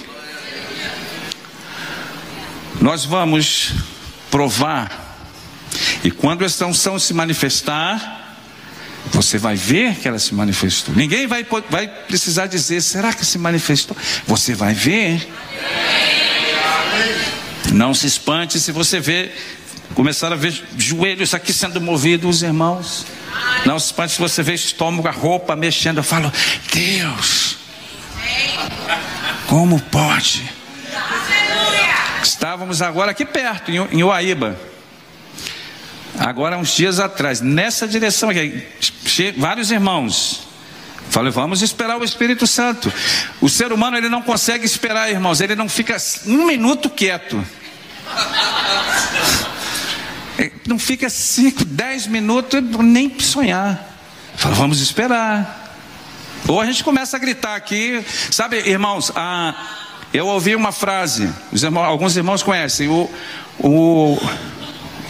Nós 2.79 3.05
vamos 3.05 3.73
provar. 4.29 5.17
E 6.03 6.11
quando 6.11 6.43
esta 6.43 6.65
unção 6.65 6.99
se 6.99 7.13
manifestar, 7.13 8.20
você 9.11 9.37
vai 9.37 9.55
ver 9.55 9.95
que 9.95 10.07
ela 10.07 10.17
se 10.17 10.33
manifestou. 10.33 10.95
Ninguém 10.95 11.27
vai, 11.27 11.45
vai 11.69 11.87
precisar 11.87 12.47
dizer, 12.47 12.81
será 12.81 13.13
que 13.13 13.25
se 13.25 13.37
manifestou? 13.37 13.95
Você 14.25 14.55
vai 14.55 14.73
ver. 14.73 15.27
Não 17.73 17.93
se 17.93 18.07
espante 18.07 18.59
se 18.59 18.71
você 18.71 18.99
ver, 18.99 19.35
começar 19.93 20.31
a 20.31 20.35
ver 20.35 20.53
joelhos 20.77 21.33
aqui 21.33 21.53
sendo 21.53 21.79
movidos, 21.79 22.41
irmãos. 22.41 23.05
Não 23.65 23.77
se 23.77 23.87
espante 23.87 24.13
se 24.13 24.19
você 24.19 24.41
ver 24.41 24.55
estômago, 24.55 25.07
a 25.07 25.11
roupa 25.11 25.55
mexendo. 25.55 25.97
Eu 25.97 26.03
falo, 26.03 26.31
Deus, 26.73 27.57
como 29.47 29.79
pode? 29.79 30.49
Estávamos 32.23 32.81
agora 32.81 33.11
aqui 33.11 33.25
perto, 33.25 33.71
em 33.71 34.03
Uaíba. 34.03 34.57
Agora, 36.19 36.57
uns 36.57 36.75
dias 36.75 36.99
atrás, 36.99 37.41
nessa 37.41 37.87
direção 37.87 38.29
aqui, 38.29 38.63
vários 39.37 39.71
irmãos. 39.71 40.47
Falei, 41.09 41.31
vamos 41.31 41.61
esperar 41.61 41.97
o 41.97 42.03
Espírito 42.03 42.47
Santo. 42.47 42.91
O 43.41 43.49
ser 43.49 43.73
humano 43.73 43.97
ele 43.97 44.07
não 44.07 44.21
consegue 44.21 44.65
esperar, 44.65 45.09
irmãos. 45.09 45.41
Ele 45.41 45.55
não 45.55 45.67
fica 45.67 45.97
um 46.25 46.45
minuto 46.45 46.89
quieto. 46.89 47.43
Não 50.65 50.79
fica 50.79 51.09
cinco, 51.09 51.65
dez 51.65 52.07
minutos 52.07 52.61
nem 52.79 53.19
sonhar. 53.19 53.89
Fala, 54.35 54.55
vamos 54.55 54.79
esperar. 54.79 55.75
Ou 56.47 56.61
a 56.61 56.65
gente 56.65 56.83
começa 56.83 57.17
a 57.17 57.19
gritar 57.19 57.55
aqui, 57.55 58.03
sabe, 58.31 58.57
irmãos? 58.57 59.11
Ah, 59.15 59.53
eu 60.13 60.27
ouvi 60.27 60.55
uma 60.55 60.71
frase. 60.71 61.29
Irmãos, 61.53 61.85
alguns 61.85 62.15
irmãos 62.15 62.41
conhecem 62.41 62.87
o, 62.87 63.09
o 63.59 64.17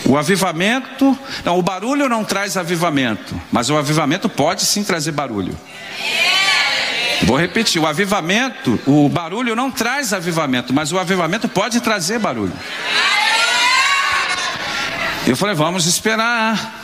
o 0.05 0.17
avivamento, 0.17 1.17
não, 1.45 1.57
o 1.57 1.61
barulho 1.61 2.09
não 2.09 2.23
traz 2.23 2.57
avivamento, 2.57 3.39
mas 3.51 3.69
o 3.69 3.77
avivamento 3.77 4.27
pode 4.27 4.65
sim 4.65 4.83
trazer 4.83 5.11
barulho. 5.11 5.57
Vou 7.23 7.37
repetir, 7.37 7.79
o 7.79 7.85
avivamento, 7.85 8.79
o 8.87 9.07
barulho 9.07 9.55
não 9.55 9.69
traz 9.69 10.11
avivamento, 10.11 10.73
mas 10.73 10.91
o 10.91 10.97
avivamento 10.97 11.47
pode 11.47 11.79
trazer 11.79 12.17
barulho. 12.17 12.53
Eu 15.27 15.37
falei, 15.37 15.53
vamos 15.53 15.85
esperar, 15.85 16.83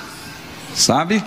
sabe? 0.75 1.23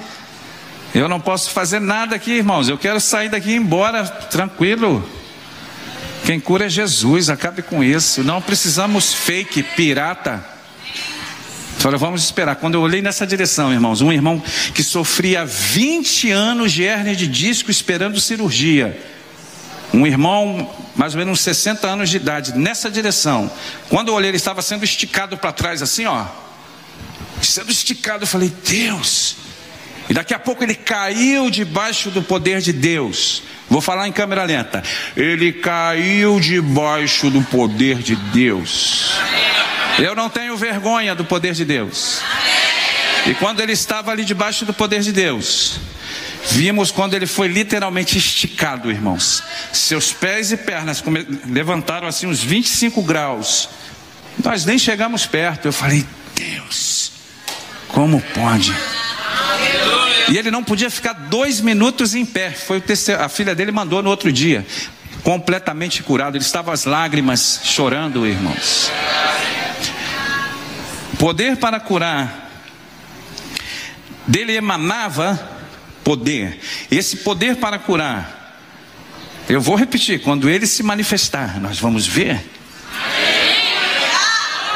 Eu 0.94 1.08
não 1.08 1.20
posso 1.20 1.50
fazer 1.50 1.80
nada 1.80 2.14
aqui, 2.14 2.32
irmãos. 2.32 2.68
Eu 2.68 2.78
quero 2.78 3.00
sair 3.00 3.28
daqui 3.28 3.50
e 3.50 3.52
ir 3.54 3.56
embora 3.56 4.04
tranquilo. 4.06 5.04
Quem 6.24 6.38
cura 6.38 6.66
é 6.66 6.68
Jesus, 6.68 7.28
acabe 7.28 7.62
com 7.62 7.82
isso. 7.82 8.22
Não 8.22 8.40
precisamos 8.40 9.12
fake, 9.12 9.62
pirata. 9.62 10.59
Falei, 11.80 11.98
vamos 11.98 12.22
esperar. 12.22 12.56
Quando 12.56 12.74
eu 12.74 12.82
olhei 12.82 13.00
nessa 13.00 13.26
direção, 13.26 13.72
irmãos, 13.72 14.02
um 14.02 14.12
irmão 14.12 14.38
que 14.74 14.82
sofria 14.82 15.46
20 15.46 16.30
anos 16.30 16.72
de 16.72 16.82
hernia 16.82 17.16
de 17.16 17.26
disco 17.26 17.70
esperando 17.70 18.20
cirurgia. 18.20 19.02
Um 19.94 20.06
irmão, 20.06 20.70
mais 20.94 21.14
ou 21.14 21.18
menos 21.18 21.38
uns 21.38 21.40
60 21.40 21.88
anos 21.88 22.10
de 22.10 22.18
idade, 22.18 22.52
nessa 22.52 22.90
direção. 22.90 23.50
Quando 23.88 24.08
eu 24.08 24.14
olhei, 24.14 24.28
ele 24.28 24.36
estava 24.36 24.60
sendo 24.60 24.84
esticado 24.84 25.38
para 25.38 25.52
trás, 25.52 25.80
assim, 25.80 26.04
ó. 26.04 26.26
Sendo 27.40 27.72
esticado, 27.72 28.24
eu 28.24 28.28
falei, 28.28 28.52
Deus. 28.68 29.36
E 30.10 30.12
daqui 30.12 30.34
a 30.34 30.38
pouco 30.38 30.62
ele 30.62 30.74
caiu 30.74 31.48
debaixo 31.50 32.10
do 32.10 32.20
poder 32.20 32.60
de 32.60 32.74
Deus. 32.74 33.42
Vou 33.70 33.80
falar 33.80 34.06
em 34.06 34.12
câmera 34.12 34.44
lenta. 34.44 34.82
Ele 35.16 35.50
caiu 35.50 36.38
debaixo 36.40 37.30
do 37.30 37.40
poder 37.40 38.00
de 38.00 38.16
Deus. 38.16 39.14
Eu 39.98 40.14
não 40.14 40.28
tenho 40.28 40.56
vergonha 40.56 41.14
do 41.14 41.24
poder 41.24 41.54
de 41.54 41.64
Deus. 41.64 42.20
E 43.26 43.34
quando 43.34 43.60
ele 43.60 43.72
estava 43.72 44.10
ali 44.10 44.24
debaixo 44.24 44.64
do 44.64 44.72
poder 44.72 45.00
de 45.00 45.12
Deus, 45.12 45.78
vimos 46.50 46.90
quando 46.90 47.14
ele 47.14 47.26
foi 47.26 47.48
literalmente 47.48 48.16
esticado, 48.16 48.90
irmãos. 48.90 49.42
Seus 49.72 50.12
pés 50.12 50.52
e 50.52 50.56
pernas 50.56 51.02
levantaram 51.46 52.08
assim 52.08 52.26
uns 52.26 52.42
25 52.42 53.02
graus. 53.02 53.68
Nós 54.42 54.64
nem 54.64 54.78
chegamos 54.78 55.26
perto. 55.26 55.66
Eu 55.66 55.72
falei, 55.72 56.06
Deus, 56.34 57.12
como 57.88 58.20
pode? 58.34 58.74
E 60.30 60.38
ele 60.38 60.50
não 60.50 60.62
podia 60.62 60.88
ficar 60.88 61.12
dois 61.12 61.60
minutos 61.60 62.14
em 62.14 62.24
pé. 62.24 62.50
Foi 62.52 62.80
terceiro, 62.80 63.22
a 63.22 63.28
filha 63.28 63.54
dele 63.54 63.72
mandou 63.72 64.02
no 64.02 64.08
outro 64.08 64.32
dia. 64.32 64.64
Completamente 65.22 66.02
curado. 66.02 66.36
Ele 66.36 66.44
estava 66.44 66.72
às 66.72 66.84
lágrimas, 66.84 67.60
chorando, 67.64 68.26
irmãos. 68.26 68.90
Poder 71.20 71.58
para 71.58 71.78
curar. 71.78 72.50
Dele 74.26 74.56
emanava 74.56 75.38
poder. 76.02 76.58
Esse 76.90 77.18
poder 77.18 77.56
para 77.56 77.78
curar. 77.78 78.56
Eu 79.46 79.60
vou 79.60 79.76
repetir, 79.76 80.22
quando 80.22 80.48
ele 80.48 80.66
se 80.66 80.82
manifestar, 80.82 81.60
nós 81.60 81.78
vamos 81.78 82.06
ver. 82.06 82.42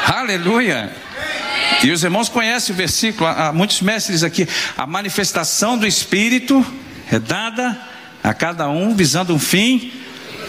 Aleluia. 0.05 0.95
E 1.83 1.89
os 1.89 2.03
irmãos 2.03 2.29
conhecem 2.29 2.75
o 2.75 2.77
versículo, 2.77 3.27
há 3.27 3.51
muitos 3.51 3.81
mestres 3.81 4.23
aqui. 4.23 4.47
A 4.77 4.85
manifestação 4.85 5.75
do 5.75 5.87
Espírito 5.87 6.63
é 7.11 7.17
dada 7.17 7.75
a 8.23 8.35
cada 8.35 8.69
um 8.69 8.95
visando 8.95 9.33
um 9.33 9.39
fim 9.39 9.91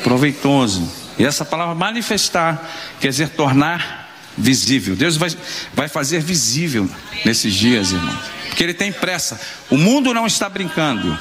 proveitoso. 0.02 0.92
E 1.18 1.24
essa 1.24 1.42
palavra 1.42 1.74
manifestar 1.74 2.68
quer 3.00 3.08
dizer 3.08 3.30
tornar 3.30 4.05
visível. 4.36 4.94
Deus 4.94 5.16
vai, 5.16 5.30
vai 5.74 5.88
fazer 5.88 6.20
visível 6.20 6.88
nesses 7.24 7.54
dias, 7.54 7.92
irmãos. 7.92 8.24
Porque 8.48 8.62
Ele 8.62 8.74
tem 8.74 8.92
pressa. 8.92 9.40
O 9.70 9.76
mundo 9.76 10.12
não 10.14 10.26
está 10.26 10.48
brincando. 10.48 11.18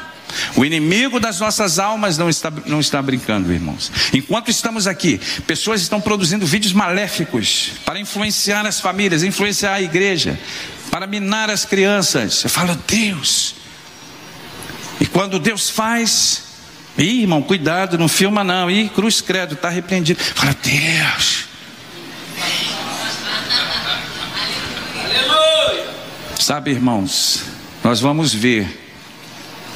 O 0.56 0.66
inimigo 0.66 1.20
das 1.20 1.40
nossas 1.40 1.80
almas 1.80 2.18
não 2.18 2.30
está, 2.30 2.52
não 2.66 2.80
está 2.80 3.02
brincando, 3.02 3.54
irmãos. 3.54 3.92
Enquanto 4.14 4.50
estamos 4.50 4.88
aqui, 4.88 5.20
pessoas 5.48 5.82
estão 5.82 6.02
produzindo 6.02 6.46
vídeos 6.46 6.74
maléficos 6.74 7.72
para 7.86 8.00
influenciar 8.00 8.66
as 8.66 8.80
famílias, 8.80 9.24
influenciar 9.24 9.74
a 9.74 9.82
igreja, 9.82 10.38
para 10.92 11.08
minar 11.08 11.50
as 11.50 11.64
crianças. 11.64 12.44
Eu 12.44 12.50
falo, 12.50 12.76
Deus. 12.88 13.56
E 15.00 15.06
quando 15.06 15.40
Deus 15.40 15.70
faz, 15.70 16.44
Ih, 16.98 17.22
irmão, 17.22 17.42
cuidado, 17.42 17.98
não 17.98 18.08
filma 18.08 18.44
não. 18.44 18.72
Ih, 18.72 18.90
cruz 18.90 19.20
credo, 19.22 19.54
está 19.54 19.70
repreendido. 19.70 20.20
Fala, 20.20 20.56
Deus. 20.64 21.46
Sabe, 26.40 26.72
irmãos, 26.72 27.44
nós 27.84 28.00
vamos 28.00 28.34
ver 28.34 28.86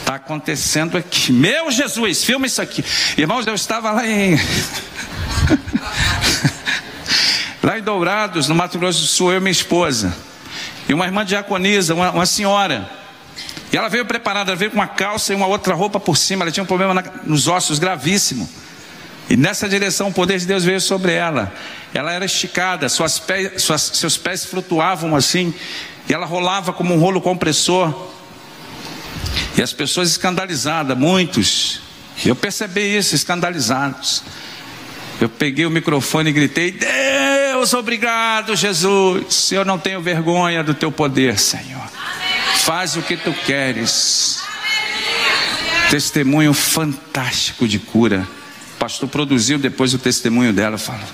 está 0.10 0.15
acontecendo 0.15 0.98
aqui. 0.98 1.32
Meu 1.32 1.69
Jesus, 1.69 2.24
filma 2.24 2.48
isso 2.48 2.60
aqui. 2.60 2.84
Irmãos, 3.15 3.45
eu 3.45 3.54
estava 3.54 3.91
lá 3.91 4.08
em. 4.08 4.36
lá 7.62 7.78
em 7.78 7.84
Dourados, 7.84 8.48
no 8.48 8.56
Mato 8.56 8.80
Grosso 8.80 9.02
do 9.02 9.06
Sul, 9.06 9.32
eu 9.32 9.38
e 9.38 9.39
minha 9.39 9.52
esposa. 9.52 10.17
E 10.88 10.93
uma 10.95 11.06
irmã 11.06 11.24
diaconisa, 11.24 11.93
uma, 11.93 12.10
uma 12.10 12.26
senhora. 12.26 12.89
E 13.72 13.78
ela 13.78 13.88
veio 13.88 14.04
preparada, 14.04 14.50
ela 14.50 14.58
veio 14.58 14.72
com 14.72 14.78
uma 14.78 14.88
calça 14.88 15.32
e 15.32 15.36
uma 15.36 15.45
outra 15.45 15.76
roupa 15.76 16.00
por 16.00 16.17
cima. 16.17 16.43
Ela 16.43 16.52
tinha 16.52 16.63
um 16.63 16.67
problema 16.67 16.95
na, 16.95 17.04
nos 17.24 17.48
ossos 17.48 17.78
gravíssimo. 17.78 18.50
E 19.30 19.38
nessa 19.38 19.70
direção 19.70 20.08
o 20.08 20.13
poder 20.13 20.39
de 20.39 20.48
Deus 20.48 20.63
veio 20.63 20.82
sobre 20.82 21.13
ela. 21.13 21.54
Ela 21.94 22.12
era 22.12 22.26
esticada, 22.26 22.89
suas 22.89 23.22
suas, 23.58 23.82
seus 23.94 24.18
pés 24.18 24.44
flutuavam 24.44 25.15
assim. 25.15 25.54
E 26.08 26.13
ela 26.13 26.26
rolava 26.26 26.74
como 26.74 26.96
um 26.96 27.00
rolo 27.00 27.22
compressor. 27.22 28.12
E 29.56 29.62
as 29.62 29.72
pessoas 29.72 30.10
escandalizadas, 30.10 30.98
muitos. 30.98 31.82
Eu 32.26 32.36
percebi 32.36 32.98
isso, 32.98 33.13
escandalizados. 33.13 34.24
Eu 35.22 35.30
peguei 35.30 35.65
o 35.65 35.70
microfone 35.70 36.32
e 36.32 36.34
gritei: 36.34 36.72
Deus, 36.72 37.74
obrigado, 37.74 38.56
Jesus. 38.56 39.52
Eu 39.52 39.63
não 39.63 39.78
tenho 39.78 40.02
vergonha 40.02 40.63
do 40.63 40.74
teu 40.74 40.92
poder, 40.92 41.38
Senhor. 41.38 41.88
Faz 42.62 42.96
o 42.96 43.02
que 43.04 43.15
tu 43.15 43.32
queres. 43.46 44.42
Testemunho 45.92 46.54
fantástico 46.54 47.68
de 47.68 47.78
cura. 47.78 48.28
Pastor 48.80 49.10
produziu 49.10 49.60
depois 49.60 49.94
o 49.94 50.00
testemunho 50.00 50.54
dela. 50.54 50.78
Falou: 50.78 51.08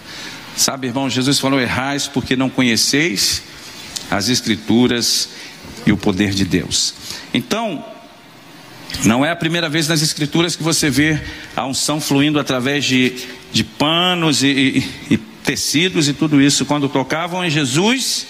Sabe, 0.55 0.87
irmão, 0.87 1.09
Jesus 1.09 1.39
falou: 1.39 1.59
Errais 1.59 2.07
porque 2.07 2.35
não 2.35 2.49
conheceis 2.49 3.41
as 4.09 4.29
Escrituras 4.29 5.29
e 5.85 5.91
o 5.91 5.97
poder 5.97 6.31
de 6.31 6.45
Deus. 6.45 6.93
Então, 7.33 7.83
não 9.03 9.25
é 9.25 9.31
a 9.31 9.35
primeira 9.35 9.67
vez 9.67 9.87
nas 9.87 10.01
Escrituras 10.01 10.55
que 10.55 10.63
você 10.63 10.89
vê 10.89 11.19
a 11.55 11.65
unção 11.65 11.99
fluindo 11.99 12.39
através 12.39 12.85
de, 12.85 13.13
de 13.51 13.63
panos 13.63 14.43
e, 14.43 14.47
e, 15.09 15.13
e 15.15 15.17
tecidos 15.17 16.07
e 16.07 16.13
tudo 16.13 16.39
isso. 16.39 16.65
Quando 16.65 16.87
tocavam 16.87 17.43
em 17.43 17.49
Jesus, 17.49 18.27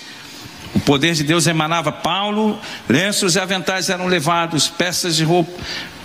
o 0.76 0.80
poder 0.82 1.14
de 1.14 1.24
Deus 1.24 1.48
emanava. 1.48 1.90
Paulo, 1.90 2.60
lenços 2.88 3.36
e 3.36 3.40
aventais 3.40 3.90
eram 3.90 4.08
levados, 4.08 4.68
peças 4.68 5.16
de 5.16 5.24
roupa. 5.24 5.52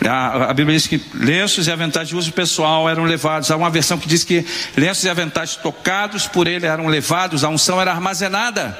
A, 0.08 0.50
a, 0.50 0.54
Bíblia 0.54 0.78
diz 0.78 0.86
que 0.86 1.02
lenços 1.12 1.66
e 1.66 1.72
aventais 1.72 2.08
de 2.08 2.16
uso 2.16 2.32
pessoal 2.32 2.88
eram 2.88 3.02
levados. 3.02 3.50
Há 3.50 3.56
uma 3.56 3.68
versão 3.68 3.98
que 3.98 4.08
diz 4.08 4.22
que 4.22 4.46
lenços 4.76 5.02
e 5.02 5.10
aventais 5.10 5.56
tocados 5.56 6.28
por 6.28 6.46
ele 6.46 6.66
eram 6.66 6.86
levados, 6.86 7.42
a 7.42 7.48
unção 7.48 7.80
era 7.80 7.90
armazenada. 7.90 8.78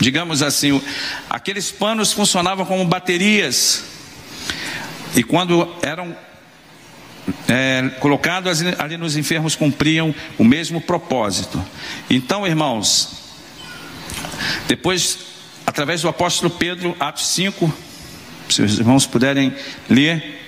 Digamos 0.00 0.42
assim, 0.42 0.82
aqueles 1.30 1.70
panos 1.70 2.12
funcionavam 2.12 2.66
como 2.66 2.84
baterias 2.84 3.84
e 5.14 5.22
quando 5.22 5.72
eram 5.80 6.16
é, 7.46 7.88
colocados 8.00 8.62
ali 8.78 8.96
nos 8.96 9.16
enfermos, 9.16 9.54
cumpriam 9.54 10.12
o 10.36 10.44
mesmo 10.44 10.80
propósito. 10.80 11.64
Então, 12.10 12.44
irmãos, 12.44 13.21
depois, 14.66 15.18
através 15.66 16.02
do 16.02 16.08
apóstolo 16.08 16.50
Pedro, 16.50 16.96
Atos 16.98 17.28
5, 17.28 17.72
se 18.48 18.62
os 18.62 18.78
irmãos 18.78 19.06
puderem 19.06 19.54
ler, 19.88 20.40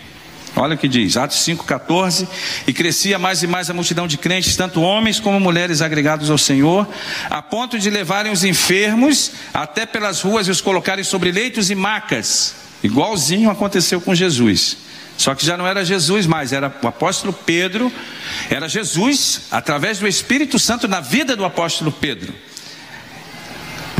Olha 0.56 0.76
o 0.76 0.78
que 0.78 0.86
diz, 0.86 1.16
Atos 1.16 1.38
5,14. 1.38 2.28
E 2.64 2.72
crescia 2.72 3.18
mais 3.18 3.42
e 3.42 3.46
mais 3.48 3.68
a 3.68 3.74
multidão 3.74 4.06
de 4.06 4.16
crentes, 4.16 4.54
tanto 4.54 4.80
homens 4.80 5.18
como 5.18 5.40
mulheres 5.40 5.82
agregados 5.82 6.30
ao 6.30 6.38
Senhor, 6.38 6.86
a 7.28 7.42
ponto 7.42 7.76
de 7.76 7.90
levarem 7.90 8.30
os 8.30 8.44
enfermos 8.44 9.32
até 9.52 9.84
pelas 9.84 10.20
ruas 10.20 10.46
e 10.46 10.52
os 10.52 10.60
colocarem 10.60 11.02
sobre 11.02 11.32
leitos 11.32 11.70
e 11.70 11.74
macas 11.74 12.54
Igualzinho 12.84 13.48
aconteceu 13.48 13.98
com 13.98 14.14
Jesus. 14.14 14.76
Só 15.16 15.34
que 15.34 15.46
já 15.46 15.56
não 15.56 15.66
era 15.66 15.84
Jesus 15.84 16.26
mais, 16.26 16.52
era 16.52 16.72
o 16.82 16.86
apóstolo 16.86 17.32
Pedro, 17.32 17.90
era 18.50 18.68
Jesus 18.68 19.42
através 19.50 19.98
do 19.98 20.06
Espírito 20.06 20.58
Santo 20.58 20.86
na 20.86 21.00
vida 21.00 21.34
do 21.34 21.46
apóstolo 21.46 21.90
Pedro. 21.90 22.34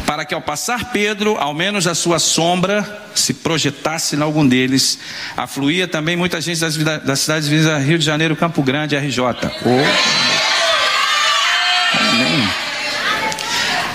Para 0.07 0.25
que 0.25 0.35
ao 0.35 0.41
passar 0.41 0.93
Pedro, 0.93 1.37
ao 1.39 1.55
menos 1.55 1.87
a 1.87 1.95
sua 1.95 2.19
sombra 2.19 3.03
se 3.15 3.33
projetasse 3.33 4.17
em 4.17 4.23
algum 4.23 4.47
deles, 4.47 4.99
afluía 5.37 5.89
também 5.89 6.17
muita 6.17 6.41
gente 6.41 6.61
das, 6.61 6.77
das 6.77 7.21
cidades 7.21 7.49
vizinhas 7.49 7.83
Rio 7.85 7.99
de 7.99 8.05
Janeiro, 8.05 8.37
Campo 8.37 8.63
Grande, 8.63 8.97
RJ. 8.97 9.21
Oh. 9.21 9.85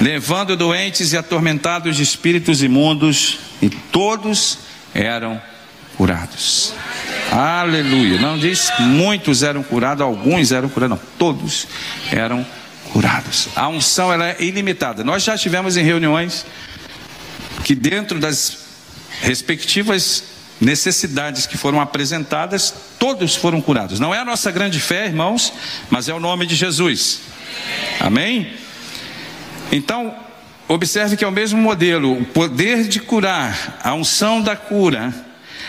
Levando 0.01 0.55
doentes 0.55 1.13
e 1.13 1.17
atormentados 1.17 1.95
de 1.95 2.03
espíritos 2.03 2.63
imundos, 2.63 3.39
e 3.61 3.69
todos 3.69 4.59
eram 4.93 5.39
curados. 5.97 6.73
Aleluia. 7.31 8.19
Não 8.19 8.39
diz 8.39 8.71
muitos 8.79 9.43
eram 9.43 9.61
curados, 9.61 10.01
alguns 10.01 10.51
eram 10.51 10.69
curados, 10.69 10.97
não, 10.97 11.05
todos 11.17 11.67
eram 12.11 12.37
curados. 12.37 12.58
A 13.55 13.67
unção 13.67 14.11
ela 14.11 14.29
é 14.29 14.37
ilimitada. 14.39 15.03
Nós 15.03 15.23
já 15.23 15.37
tivemos 15.37 15.77
em 15.77 15.83
reuniões 15.83 16.45
que 17.63 17.75
dentro 17.75 18.19
das 18.19 18.57
respectivas 19.21 20.23
necessidades 20.59 21.45
que 21.45 21.57
foram 21.57 21.79
apresentadas, 21.79 22.73
todos 22.97 23.35
foram 23.35 23.61
curados. 23.61 23.99
Não 23.99 24.13
é 24.13 24.19
a 24.19 24.25
nossa 24.25 24.51
grande 24.51 24.79
fé, 24.79 25.05
irmãos, 25.05 25.53
mas 25.89 26.09
é 26.09 26.13
o 26.13 26.19
nome 26.19 26.45
de 26.45 26.55
Jesus. 26.55 27.21
Amém? 27.99 28.53
Então, 29.71 30.13
Observe 30.69 31.17
que 31.17 31.25
é 31.25 31.27
o 31.27 31.31
mesmo 31.31 31.59
modelo, 31.59 32.15
o 32.15 32.23
poder 32.23 32.87
de 32.87 32.99
curar, 32.99 33.79
a 33.83 33.95
unção 33.95 34.39
da 34.39 34.55
cura, 34.55 35.11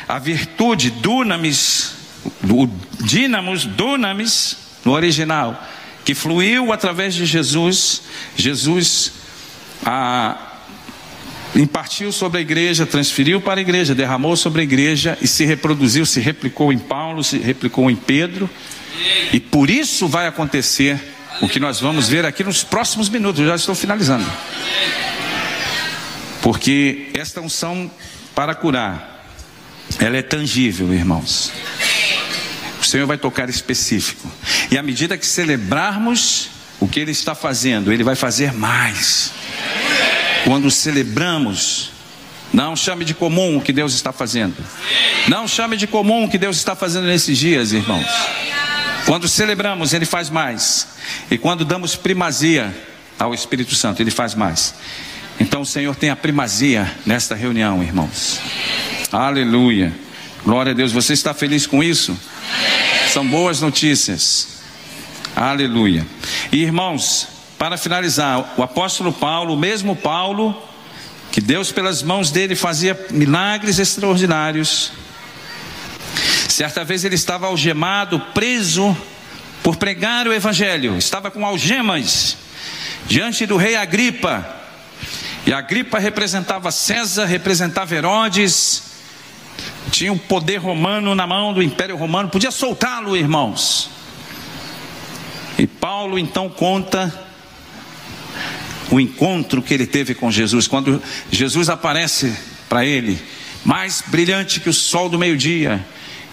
a 0.07 0.19
virtude, 0.19 0.91
dunamis, 0.91 1.95
o 2.45 2.69
dínamos, 3.03 3.65
dunamis, 3.65 4.59
no 4.85 4.93
original, 4.93 5.59
que 6.11 6.15
fluiu 6.15 6.73
através 6.73 7.15
de 7.15 7.25
Jesus, 7.25 8.03
Jesus 8.35 9.13
a, 9.87 10.37
impartiu 11.55 12.11
sobre 12.11 12.39
a 12.39 12.41
igreja, 12.41 12.85
transferiu 12.85 13.41
para 13.41 13.61
a 13.61 13.63
igreja, 13.63 13.95
derramou 13.95 14.37
sobre 14.37 14.63
a 14.63 14.65
igreja 14.65 15.17
e 15.23 15.29
se 15.29 15.45
reproduziu, 15.45 16.05
se 16.05 16.19
replicou 16.19 16.73
em 16.73 16.81
Paulo, 16.81 17.23
se 17.23 17.39
replicou 17.39 17.89
em 17.89 17.95
Pedro, 17.95 18.51
e 19.33 19.39
por 19.39 19.71
isso 19.71 20.09
vai 20.09 20.27
acontecer 20.27 21.01
o 21.41 21.49
que 21.49 21.61
nós 21.61 21.79
vamos 21.79 22.09
ver 22.09 22.27
aqui 22.27 22.43
nos 22.43 22.65
próximos 22.65 23.09
minutos, 23.09 23.41
eu 23.41 23.47
já 23.47 23.55
estou 23.55 23.77
finalizando. 23.77 24.27
Porque 26.43 27.11
esta 27.15 27.41
unção 27.41 27.89
para 28.35 28.53
curar, 28.53 29.29
ela 30.01 30.17
é 30.17 30.23
tangível, 30.23 30.93
irmãos. 30.93 31.53
Senhor 32.91 33.07
vai 33.07 33.17
tocar 33.17 33.49
específico. 33.49 34.31
E 34.71 34.77
à 34.77 34.83
medida 34.83 35.17
que 35.17 35.27
celebrarmos 35.27 36.51
o 36.81 36.89
que 36.89 36.99
Ele 37.01 37.13
está 37.13 37.35
fazendo, 37.35 37.93
Ele 37.93 38.03
vai 38.03 38.15
fazer 38.17 38.53
mais. 38.53 39.33
Quando 40.45 40.71
celebramos, 40.71 41.91
Não 42.53 42.75
chame 42.75 43.05
de 43.05 43.15
comum 43.15 43.59
o 43.59 43.61
que 43.61 43.73
Deus 43.73 43.95
está 43.95 44.13
fazendo. 44.13 44.57
Não 45.29 45.47
chame 45.47 45.77
de 45.77 45.87
comum 45.87 46.25
o 46.25 46.29
que 46.29 46.37
Deus 46.37 46.57
está 46.57 46.75
fazendo 46.75 47.07
nesses 47.07 47.39
dias, 47.39 47.73
irmãos. 47.73 48.05
Quando 49.07 49.29
celebramos, 49.29 49.93
Ele 49.93 50.05
faz 50.05 50.29
mais. 50.29 50.89
E 51.31 51.39
quando 51.39 51.65
damos 51.65 51.95
primazia 51.95 52.75
ao 53.19 53.33
Espírito 53.33 53.75
Santo, 53.77 54.03
Ele 54.03 54.11
faz 54.11 54.35
mais. 54.35 54.75
Então 55.39 55.61
o 55.63 55.67
Senhor 55.67 55.95
tem 55.95 56.11
a 56.11 56.17
primazia 56.17 56.93
nesta 57.07 57.37
reunião, 57.37 57.83
irmãos. 57.83 58.41
Aleluia. 59.13 59.93
Glória 60.45 60.73
a 60.73 60.75
Deus. 60.75 60.91
Você 60.91 61.13
está 61.13 61.33
feliz 61.33 61.67
com 61.69 61.83
isso? 61.85 62.19
São 63.13 63.27
boas 63.27 63.61
notícias. 63.61 64.61
Aleluia. 65.35 66.07
E 66.53 66.63
irmãos, 66.63 67.27
para 67.59 67.77
finalizar, 67.77 68.55
o 68.57 68.63
apóstolo 68.63 69.13
Paulo, 69.13 69.55
o 69.55 69.57
mesmo 69.57 69.97
Paulo, 69.97 70.57
que 71.33 71.41
Deus 71.41 71.73
pelas 71.73 72.05
mãos 72.05 72.31
dele 72.31 72.55
fazia 72.55 72.97
milagres 73.11 73.81
extraordinários. 73.81 74.93
Certa 76.49 76.85
vez 76.85 77.05
ele 77.05 77.17
estava 77.17 77.49
algemado, 77.49 78.21
preso 78.33 78.97
por 79.61 79.75
pregar 79.75 80.29
o 80.29 80.33
evangelho, 80.33 80.97
estava 80.97 81.33
com 81.33 81.45
algemas 81.45 82.37
diante 83.09 83.45
do 83.45 83.57
rei 83.57 83.75
Agripa. 83.75 84.47
E 85.45 85.53
Agripa 85.53 85.99
representava 85.99 86.71
César, 86.71 87.25
representava 87.25 87.93
Herodes, 87.93 88.90
tinha 89.91 90.13
o 90.13 90.15
um 90.15 90.19
poder 90.19 90.59
romano 90.59 91.15
na 91.15 91.27
mão 91.27 91.53
do 91.53 91.63
Império 91.63 91.97
Romano, 91.97 92.29
podia 92.29 92.51
soltá-lo, 92.51 93.17
irmãos. 93.17 93.91
E 95.59 95.67
Paulo 95.67 96.19
então 96.19 96.49
conta 96.49 97.13
o 98.91 98.99
encontro 98.99 99.63
que 99.63 99.75
ele 99.75 99.87
teve 99.87 100.15
com 100.15 100.31
Jesus, 100.31 100.67
quando 100.67 101.03
Jesus 101.31 101.69
aparece 101.69 102.35
para 102.69 102.85
ele, 102.85 103.21
mais 103.65 104.03
brilhante 104.07 104.61
que 104.61 104.69
o 104.69 104.73
sol 104.73 105.09
do 105.09 105.19
meio-dia. 105.19 105.85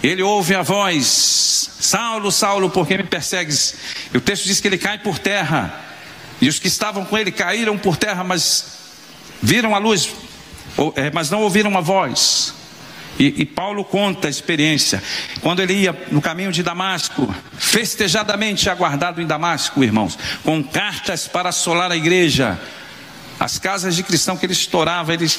Ele 0.02 0.22
ouve 0.22 0.56
a 0.56 0.62
voz: 0.62 1.72
Saulo, 1.80 2.32
Saulo, 2.32 2.70
por 2.70 2.88
que 2.88 2.98
me 2.98 3.04
persegues? 3.04 3.76
E 4.14 4.18
o 4.18 4.22
texto 4.22 4.46
diz 4.46 4.60
que 4.60 4.68
ele 4.68 4.78
cai 4.78 4.98
por 4.98 5.20
terra. 5.20 5.84
E 6.40 6.48
os 6.48 6.60
que 6.60 6.68
estavam 6.68 7.04
com 7.04 7.18
ele 7.18 7.32
caíram 7.32 7.78
por 7.78 7.98
terra, 7.98 8.24
mas 8.24 8.78
viram 9.42 9.76
a 9.76 9.80
luz, 9.80 10.12
é, 10.96 11.12
mas 11.12 11.32
não 11.32 11.42
ouviram 11.42 11.76
a 11.78 11.82
voz. 11.82 12.54
E, 13.20 13.42
e, 13.42 13.46
Paulo 13.46 13.84
conta 13.84 14.28
a 14.28 14.30
experiência. 14.30 15.02
Quando 15.42 15.62
ele 15.62 15.74
ia 15.74 16.08
no 16.12 16.22
caminho 16.22 16.52
de 16.52 16.62
Damasco, 16.62 17.34
festejadamente 17.58 18.70
aguardado 18.70 19.22
em 19.22 19.26
Damasco, 19.26 19.84
irmãos, 19.84 20.18
com 20.44 20.64
cartas 20.64 21.28
para 21.28 21.50
assolar 21.50 21.92
a 21.92 21.98
igreja, 21.98 22.60
as 23.40 23.58
casas 23.58 23.96
de 23.96 24.04
cristão 24.04 24.38
que 24.38 24.46
ele 24.46 24.54
estourava, 24.54 25.14
ele, 25.14 25.30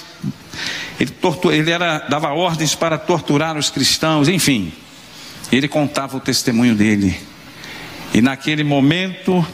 ele, 0.99 1.11
tortura, 1.11 1.55
ele 1.55 1.71
era, 1.71 2.01
dava 2.09 2.33
ordens 2.33 2.75
para 2.75 2.99
torturar 2.99 3.57
os 3.57 3.71
cristãos, 3.71 4.29
enfim. 4.29 4.73
Ele 5.53 5.69
contava 5.69 6.17
o 6.17 6.21
testemunho 6.21 6.75
dele. 6.75 7.19
E 8.13 8.21
naquele 8.21 8.65
momento, 8.65 9.47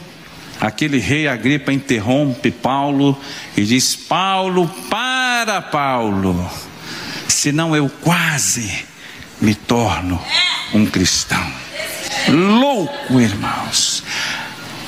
aquele 0.59 0.99
rei 0.99 1.29
Agripa 1.29 1.73
interrompe 1.73 2.51
Paulo 2.51 3.21
e 3.55 3.65
diz: 3.65 3.95
Paulo, 3.95 4.67
para, 4.89 5.61
Paulo 5.61 6.51
senão 7.45 7.77
eu 7.77 7.91
quase 8.01 8.87
me 9.39 9.55
torno 9.55 10.19
um 10.73 10.87
cristão. 10.87 11.47
Louco, 12.29 13.21
irmãos. 13.21 14.03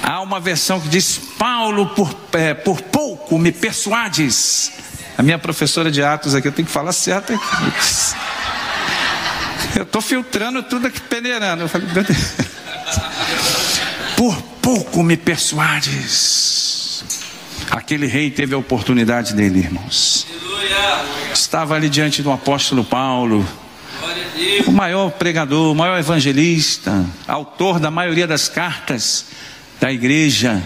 Há 0.02 0.22
uma 0.22 0.40
versão 0.40 0.80
que 0.80 0.88
diz: 0.88 1.20
Paulo, 1.38 1.90
por, 1.90 2.18
é, 2.32 2.54
por 2.54 2.80
pouco 2.80 3.38
me 3.38 3.52
persuades. 3.52 4.72
A 5.18 5.22
minha 5.22 5.38
professora 5.38 5.90
de 5.90 6.02
Atos 6.02 6.34
aqui, 6.34 6.48
eu 6.48 6.52
tenho 6.52 6.64
que 6.64 6.72
falar 6.72 6.92
certo 6.92 7.34
aqui. 7.34 7.44
Eu 9.76 9.82
estou 9.82 10.00
filtrando 10.00 10.62
tudo 10.62 10.86
aqui, 10.86 10.98
peneirando. 11.02 11.64
Eu 11.64 11.68
por 14.16 14.34
pouco 14.62 15.02
me 15.02 15.18
persuades. 15.18 16.85
Aquele 17.70 18.06
rei 18.06 18.30
teve 18.30 18.54
a 18.54 18.58
oportunidade 18.58 19.34
dele, 19.34 19.58
irmãos. 19.60 20.26
Estava 21.32 21.74
ali 21.74 21.88
diante 21.88 22.22
do 22.22 22.30
apóstolo 22.30 22.84
Paulo, 22.84 23.46
o 24.66 24.72
maior 24.72 25.10
pregador, 25.10 25.72
o 25.72 25.74
maior 25.74 25.98
evangelista, 25.98 27.04
autor 27.26 27.78
da 27.78 27.90
maioria 27.90 28.26
das 28.26 28.48
cartas 28.48 29.26
da 29.80 29.92
igreja. 29.92 30.62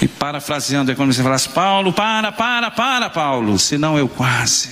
E 0.00 0.08
parafraseando, 0.08 0.90
é 0.90 0.94
como 0.94 1.12
se 1.12 1.22
falasse: 1.22 1.48
Paulo, 1.48 1.92
para, 1.92 2.32
para, 2.32 2.70
para, 2.70 3.10
Paulo, 3.10 3.58
senão 3.58 3.96
eu 3.98 4.08
quase. 4.08 4.70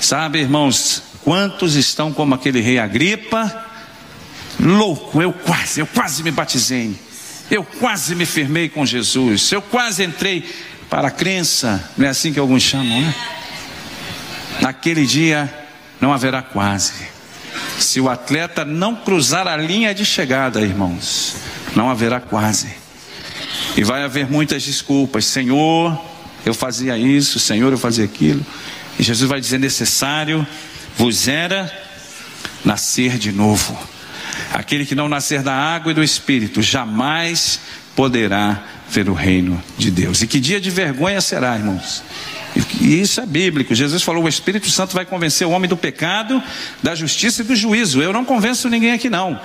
Sabe, 0.00 0.40
irmãos, 0.40 1.02
quantos 1.22 1.74
estão 1.74 2.12
como 2.12 2.34
aquele 2.34 2.60
rei 2.60 2.78
Agripa? 2.78 3.64
Louco, 4.58 5.20
eu 5.20 5.32
quase, 5.32 5.80
eu 5.80 5.86
quase 5.86 6.22
me 6.22 6.30
batizei. 6.30 6.98
Eu 7.50 7.64
quase 7.64 8.14
me 8.14 8.26
firmei 8.26 8.68
com 8.68 8.84
Jesus. 8.84 9.52
Eu 9.52 9.62
quase 9.62 10.02
entrei 10.04 10.44
para 10.90 11.08
a 11.08 11.10
crença, 11.10 11.90
não 11.96 12.06
é 12.06 12.08
assim 12.08 12.32
que 12.32 12.38
alguns 12.38 12.62
chamam, 12.62 13.00
né? 13.00 13.14
Naquele 14.60 15.06
dia 15.06 15.52
não 16.00 16.12
haverá 16.12 16.42
quase. 16.42 17.06
Se 17.78 18.00
o 18.00 18.08
atleta 18.08 18.64
não 18.64 18.94
cruzar 18.94 19.46
a 19.46 19.56
linha 19.56 19.94
de 19.94 20.04
chegada, 20.04 20.60
irmãos, 20.60 21.36
não 21.74 21.90
haverá 21.90 22.20
quase. 22.20 22.68
E 23.76 23.84
vai 23.84 24.02
haver 24.02 24.30
muitas 24.30 24.62
desculpas. 24.62 25.26
Senhor, 25.26 26.00
eu 26.44 26.54
fazia 26.54 26.96
isso, 26.96 27.38
Senhor, 27.38 27.72
eu 27.72 27.78
fazia 27.78 28.04
aquilo. 28.04 28.44
E 28.98 29.02
Jesus 29.02 29.28
vai 29.28 29.40
dizer: 29.40 29.58
necessário 29.58 30.46
vos 30.96 31.28
era 31.28 31.70
nascer 32.64 33.18
de 33.18 33.30
novo. 33.32 33.76
Aquele 34.56 34.86
que 34.86 34.94
não 34.94 35.06
nascer 35.06 35.42
da 35.42 35.52
água 35.52 35.92
e 35.92 35.94
do 35.94 36.02
espírito 36.02 36.62
jamais 36.62 37.60
poderá 37.94 38.62
ver 38.88 39.06
o 39.06 39.12
reino 39.12 39.62
de 39.76 39.90
Deus. 39.90 40.22
E 40.22 40.26
que 40.26 40.40
dia 40.40 40.58
de 40.58 40.70
vergonha 40.70 41.20
será, 41.20 41.54
irmãos? 41.56 42.02
E 42.80 42.98
isso 42.98 43.20
é 43.20 43.26
bíblico. 43.26 43.74
Jesus 43.74 44.02
falou: 44.02 44.24
o 44.24 44.28
Espírito 44.28 44.70
Santo 44.70 44.94
vai 44.94 45.04
convencer 45.04 45.46
o 45.46 45.50
homem 45.50 45.68
do 45.68 45.76
pecado, 45.76 46.42
da 46.82 46.94
justiça 46.94 47.42
e 47.42 47.44
do 47.44 47.54
juízo. 47.54 48.00
Eu 48.00 48.14
não 48.14 48.24
convenço 48.24 48.70
ninguém 48.70 48.92
aqui, 48.92 49.10
não. 49.10 49.38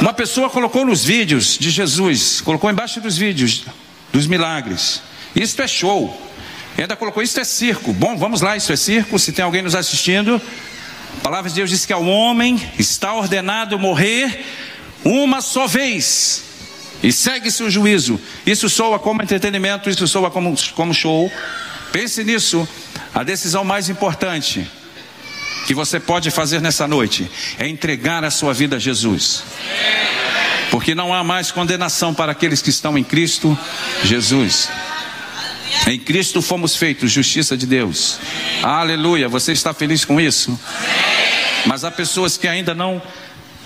Uma 0.00 0.14
pessoa 0.14 0.48
colocou 0.48 0.86
nos 0.86 1.04
vídeos 1.04 1.58
de 1.58 1.68
Jesus, 1.68 2.40
colocou 2.40 2.70
embaixo 2.70 3.02
dos 3.02 3.18
vídeos 3.18 3.66
dos 4.14 4.26
milagres. 4.26 5.02
Isso 5.34 5.60
é 5.60 5.68
show. 5.68 6.32
E 6.78 6.80
ainda 6.80 6.96
colocou: 6.96 7.22
Isso 7.22 7.38
é 7.38 7.44
circo. 7.44 7.92
Bom, 7.92 8.16
vamos 8.16 8.40
lá, 8.40 8.56
isso 8.56 8.72
é 8.72 8.76
circo. 8.76 9.18
Se 9.18 9.30
tem 9.30 9.44
alguém 9.44 9.60
nos 9.60 9.74
assistindo, 9.74 10.40
a 11.18 11.20
palavra 11.22 11.48
de 11.48 11.56
Deus 11.56 11.70
diz 11.70 11.84
que 11.84 11.92
ao 11.92 12.04
homem 12.04 12.60
está 12.78 13.12
ordenado 13.14 13.78
morrer 13.78 14.44
uma 15.04 15.40
só 15.40 15.66
vez 15.66 16.44
e 17.02 17.12
segue-se 17.12 17.62
o 17.62 17.70
juízo. 17.70 18.20
Isso 18.44 18.68
soa 18.68 18.98
como 18.98 19.22
entretenimento, 19.22 19.90
isso 19.90 20.06
soa 20.06 20.30
como, 20.30 20.54
como 20.74 20.94
show. 20.94 21.30
Pense 21.92 22.24
nisso. 22.24 22.66
A 23.14 23.22
decisão 23.22 23.64
mais 23.64 23.88
importante 23.88 24.68
que 25.66 25.74
você 25.74 25.98
pode 25.98 26.30
fazer 26.30 26.60
nessa 26.60 26.86
noite 26.86 27.30
é 27.58 27.66
entregar 27.66 28.24
a 28.24 28.30
sua 28.30 28.52
vida 28.52 28.76
a 28.76 28.78
Jesus. 28.78 29.42
Porque 30.70 30.94
não 30.94 31.14
há 31.14 31.22
mais 31.24 31.50
condenação 31.50 32.12
para 32.12 32.32
aqueles 32.32 32.60
que 32.60 32.70
estão 32.70 32.96
em 32.98 33.04
Cristo 33.04 33.56
Jesus. 34.04 34.68
Em 35.86 35.98
Cristo 35.98 36.42
fomos 36.42 36.76
feitos 36.76 37.12
justiça 37.12 37.56
de 37.56 37.66
Deus. 37.66 38.18
Aleluia. 38.62 39.28
Você 39.28 39.52
está 39.52 39.72
feliz 39.72 40.04
com 40.04 40.20
isso? 40.20 40.58
Mas 41.66 41.84
há 41.84 41.90
pessoas 41.90 42.36
que 42.36 42.48
ainda 42.48 42.74
não 42.74 43.02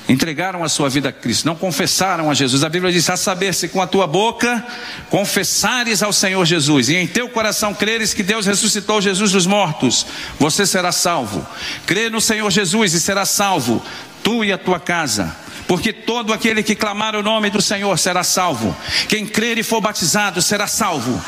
entregaram 0.09 0.64
a 0.64 0.68
sua 0.68 0.88
vida 0.88 1.11
a 1.11 1.12
Cristo, 1.12 1.46
não 1.46 1.55
confessaram 1.55 2.30
a 2.30 2.34
Jesus. 2.34 2.64
A 2.64 2.68
Bíblia 2.68 2.92
diz: 2.92 3.09
a 3.09 3.16
saber 3.16 3.55
se 3.55 3.68
com 3.68 3.80
a 3.80 3.86
tua 3.86 4.07
boca 4.07 4.64
confessares 5.09 6.03
ao 6.03 6.12
Senhor 6.12 6.44
Jesus 6.44 6.88
e 6.88 6.96
em 6.96 7.07
teu 7.07 7.28
coração 7.28 7.72
creres 7.72 8.12
que 8.12 8.22
Deus 8.22 8.46
ressuscitou 8.46 9.01
Jesus 9.01 9.32
dos 9.32 9.46
mortos, 9.46 10.07
você 10.38 10.66
será 10.66 10.92
salvo. 10.92 11.46
Crê 11.86 12.11
no 12.11 12.20
Senhor 12.20 12.51
Jesus 12.51 12.94
e 12.94 13.01
será 13.01 13.24
salvo, 13.24 13.82
tu 14.22 14.44
e 14.44 14.53
a 14.53 14.59
tua 14.59 14.80
casa. 14.80 15.36
Porque 15.68 15.92
todo 15.92 16.32
aquele 16.32 16.64
que 16.64 16.74
clamar 16.74 17.14
o 17.14 17.22
nome 17.22 17.48
do 17.48 17.62
Senhor 17.62 17.96
será 17.96 18.24
salvo. 18.24 18.76
Quem 19.09 19.24
crer 19.24 19.57
e 19.57 19.62
for 19.62 19.80
batizado 19.80 20.42
será 20.42 20.66
salvo. 20.66 21.22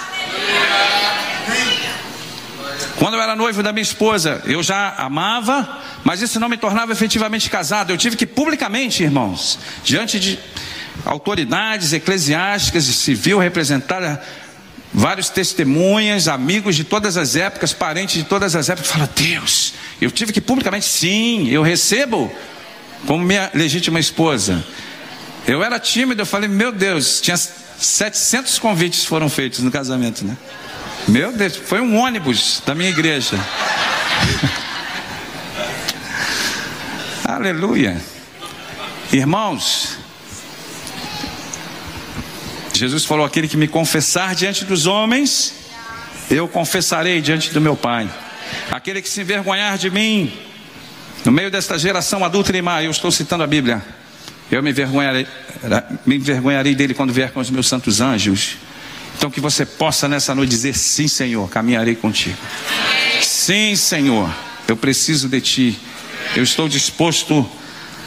Quando 3.03 3.15
eu 3.15 3.21
era 3.21 3.35
noivo 3.35 3.65
da 3.65 3.73
minha 3.73 3.83
esposa, 3.83 4.41
eu 4.45 4.63
já 4.63 4.95
amava, 4.97 5.83
mas 6.05 6.23
isso 6.23 6.39
não 6.39 6.49
me 6.49 6.57
tornava 6.57 6.93
efetivamente 6.93 7.51
casado. 7.51 7.91
Eu 7.91 7.99
tive 7.99 8.17
que 8.17 8.25
publicamente, 8.25 9.03
irmãos, 9.03 9.59
diante 9.83 10.21
de 10.21 10.39
autoridades 11.05 11.93
eclesiásticas 11.93 12.87
e 12.87 12.95
civil, 12.95 13.41
representar 13.41 14.25
vários 14.95 15.29
testemunhas, 15.29 16.29
amigos 16.29 16.77
de 16.77 16.85
todas 16.85 17.17
as 17.17 17.35
épocas, 17.35 17.73
parentes 17.73 18.15
de 18.15 18.23
todas 18.23 18.55
as 18.55 18.69
épocas, 18.69 18.89
fala: 18.89 19.11
Deus, 19.17 19.75
eu 20.01 20.09
tive 20.09 20.33
que 20.33 20.41
publicamente, 20.41 20.87
sim, 20.87 21.49
eu 21.49 21.61
recebo 21.61 22.33
como 23.05 23.25
minha 23.25 23.51
legítima 23.53 23.99
esposa. 23.99 24.65
Eu 25.45 25.65
era 25.65 25.81
tímido, 25.81 26.23
eu 26.23 26.27
falei: 26.27 26.49
Meu 26.49 26.71
Deus, 26.71 27.21
tinha 27.21 27.37
700 27.37 28.61
convites 28.61 29.05
foram 29.05 29.29
feitos 29.29 29.59
no 29.59 29.73
casamento, 29.73 30.25
né? 30.25 30.37
Meu 31.09 31.33
Deus, 31.33 31.57
foi 31.57 31.81
um 31.81 31.97
ônibus 31.99 32.63
da 32.65 32.75
minha 32.75 32.91
igreja. 32.91 33.37
Aleluia. 37.25 38.01
Irmãos, 39.13 39.99
Jesus 42.73 43.05
falou: 43.05 43.27
aquele 43.27 43.49
que 43.49 43.57
me 43.57 43.67
confessar 43.67 44.35
diante 44.35 44.65
dos 44.65 44.87
homens, 44.87 45.55
eu 46.31 46.47
confessarei 46.47 47.21
diante 47.21 47.53
do 47.53 47.61
meu 47.61 47.77
Pai. 47.77 48.09
Aquele 48.71 49.03
que 49.03 49.09
se 49.09 49.21
envergonhar 49.23 49.77
de 49.77 49.91
mim, 49.91 50.33
no 51.25 51.33
meio 51.33 51.51
desta 51.51 51.77
geração 51.79 52.25
adulta 52.25 52.57
e 52.57 52.63
má, 52.63 52.83
eu 52.83 52.91
estou 52.91 53.11
citando 53.11 53.43
a 53.43 53.47
Bíblia, 53.47 53.83
eu 54.51 54.63
me 54.63 54.71
envergonharei, 54.71 55.27
me 56.07 56.17
envergonharei 56.17 56.75
dele 56.75 56.95
quando 56.95 57.13
vier 57.13 57.33
com 57.33 57.41
os 57.41 57.51
meus 57.51 57.67
santos 57.67 58.01
anjos. 58.01 58.57
Então 59.23 59.31
que 59.31 59.41
você 59.41 59.64
possa 59.64 60.09
nessa 60.09 60.35
noite 60.35 60.51
dizer: 60.51 60.75
Sim, 60.75 61.07
Senhor, 61.07 61.49
caminharei 61.49 61.95
contigo. 61.95 62.37
Sim, 63.23 63.77
Senhor, 63.77 64.29
eu 64.66 64.77
preciso 64.77 65.29
de 65.29 65.41
ti. 65.41 65.79
Eu 66.35 66.43
estou 66.43 66.68
disposto 66.68 67.49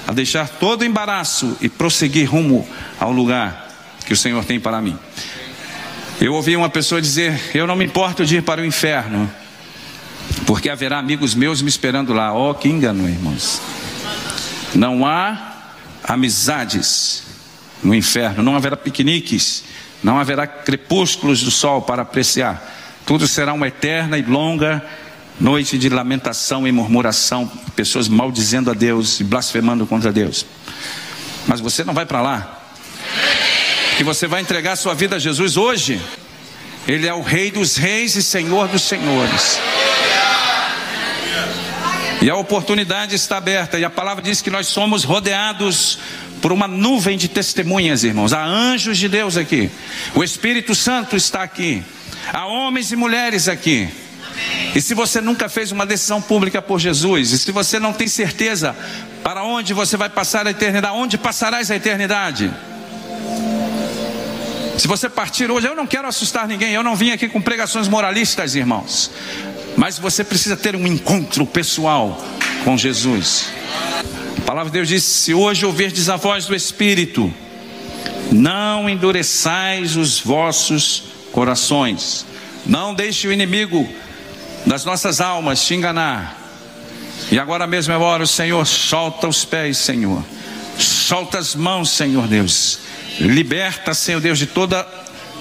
a 0.06 0.12
deixar 0.12 0.50
todo 0.50 0.84
embaraço 0.84 1.56
e 1.62 1.70
prosseguir 1.70 2.30
rumo 2.30 2.68
ao 3.00 3.14
lugar 3.14 3.66
que 4.06 4.12
o 4.12 4.18
Senhor 4.18 4.44
tem 4.44 4.60
para 4.60 4.82
mim. 4.82 5.00
Eu 6.20 6.34
ouvi 6.34 6.54
uma 6.58 6.68
pessoa 6.68 7.02
dizer: 7.02 7.40
Eu 7.54 7.66
não 7.66 7.78
me 7.78 7.86
importo 7.86 8.26
de 8.26 8.36
ir 8.36 8.42
para 8.42 8.60
o 8.60 8.66
inferno, 8.66 9.32
porque 10.46 10.70
haverá 10.70 11.00
amigos 11.00 11.34
meus 11.34 11.62
me 11.62 11.70
esperando 11.70 12.12
lá. 12.12 12.34
Oh, 12.34 12.54
que 12.54 12.68
engano, 12.68 13.08
irmãos. 13.08 13.62
Não 14.74 15.08
há 15.08 15.70
amizades 16.04 17.24
no 17.82 17.96
inferno, 17.96 18.44
não 18.44 18.54
haverá 18.54 18.76
piqueniques 18.76 19.64
não 20.04 20.20
haverá 20.20 20.46
crepúsculos 20.46 21.42
do 21.42 21.52
sol 21.52 21.82
para 21.82 22.02
apreciar. 22.02 22.74
Tudo 23.06 23.28
será 23.28 23.54
uma 23.54 23.68
eterna 23.68 24.18
e 24.18 24.22
longa 24.22 24.84
noite 25.40 25.78
de 25.78 25.90
lamentação 25.90 26.68
e 26.68 26.72
murmuração, 26.72 27.52
pessoas 27.76 28.08
maldizendo 28.08 28.72
a 28.72 28.74
Deus 28.74 29.20
e 29.20 29.24
blasfemando 29.24 29.86
contra 29.86 30.12
Deus. 30.12 30.46
Mas 31.48 31.60
você 31.60 31.84
não 31.84 31.94
vai 31.94 32.06
para 32.06 32.22
lá. 32.22 32.62
Que 33.98 34.04
você 34.04 34.28
vai 34.28 34.42
entregar 34.42 34.76
sua 34.76 34.94
vida 34.94 35.18
a 35.18 35.20
Jesus 35.20 35.58
hoje. 35.58 36.02
Ele 36.88 37.08
é 37.08 37.14
o 37.14 37.22
Rei 37.22 37.52
dos 37.52 37.76
Reis 37.76 38.16
e 38.16 38.24
Senhor 38.24 38.68
dos 38.68 38.84
Senhores. 38.84 39.60
E 42.26 42.30
a 42.32 42.36
oportunidade 42.36 43.14
está 43.14 43.38
aberta, 43.38 43.78
e 43.78 43.86
a 43.86 43.90
palavra 43.92 44.24
diz 44.24 44.42
que 44.42 44.50
nós 44.50 44.66
somos 44.66 45.04
rodeados 45.04 46.00
por 46.42 46.52
uma 46.52 46.68
nuvem 46.68 47.20
de 47.20 47.28
testemunhas, 47.28 48.04
irmãos. 48.04 48.34
Há 48.34 48.44
anjos 48.44 48.98
de 48.98 49.08
Deus 49.08 49.38
aqui. 49.38 49.70
O 50.16 50.24
Espírito 50.24 50.74
Santo 50.74 51.16
está 51.16 51.44
aqui. 51.44 51.84
Há 52.34 52.48
homens 52.48 52.92
e 52.92 52.96
mulheres 52.96 53.48
aqui. 53.48 53.88
E 54.74 54.82
se 54.82 54.96
você 54.96 55.22
nunca 55.22 55.48
fez 55.48 55.72
uma 55.72 55.86
decisão 55.86 56.20
pública 56.20 56.64
por 56.64 56.80
Jesus, 56.80 57.32
e 57.32 57.38
se 57.38 57.52
você 57.52 57.80
não 57.80 57.94
tem 57.94 58.08
certeza 58.08 58.76
para 59.22 59.44
onde 59.44 59.72
você 59.72 59.96
vai 59.96 60.10
passar 60.10 60.48
a 60.48 60.50
eternidade, 60.50 60.96
onde 60.96 61.20
passarás 61.20 61.70
a 61.70 61.76
eternidade? 61.76 62.52
Se 64.80 64.88
você 64.88 65.08
partir 65.08 65.52
hoje, 65.52 65.68
eu 65.68 65.76
não 65.76 65.86
quero 65.86 66.08
assustar 66.08 66.48
ninguém, 66.48 66.74
eu 66.74 66.82
não 66.82 66.96
vim 66.96 67.12
aqui 67.12 67.30
com 67.30 67.40
pregações 67.40 67.88
moralistas, 67.88 68.56
irmãos. 68.56 69.12
Mas 69.76 70.00
você 70.00 70.24
precisa 70.24 70.56
ter 70.56 70.76
um 70.76 70.88
encontro 70.88 71.46
pessoal 71.46 72.22
com 72.64 72.78
Jesus. 72.78 73.48
A 74.38 74.42
palavra 74.42 74.70
de 74.70 74.78
Deus 74.78 74.88
diz: 74.88 75.04
se 75.04 75.34
hoje 75.34 75.66
ouvirdes 75.66 76.10
a 76.10 76.16
voz 76.16 76.46
do 76.46 76.56
Espírito, 76.56 77.34
não 78.32 78.90
endureçais 78.90 79.96
os 79.96 80.20
vossos 80.20 81.04
corações, 81.32 82.26
não 82.66 82.94
deixe 82.94 83.28
o 83.28 83.34
inimigo 83.34 83.88
das 84.66 84.86
nossas 84.86 85.22
almas 85.22 85.64
te 85.64 85.76
enganar. 85.76 86.42
E 87.32 87.40
agora 87.40 87.68
mesmo 87.68 87.94
eu 87.94 88.02
oro, 88.02 88.26
Senhor, 88.26 88.66
solta 88.66 89.28
os 89.28 89.44
pés, 89.44 89.78
Senhor, 89.78 90.24
solta 90.78 91.38
as 91.38 91.56
mãos, 91.56 91.90
Senhor 91.90 92.28
Deus, 92.28 92.80
liberta, 93.20 93.94
Senhor 93.94 94.22
Deus, 94.22 94.38
de 94.38 94.46
toda 94.46 94.88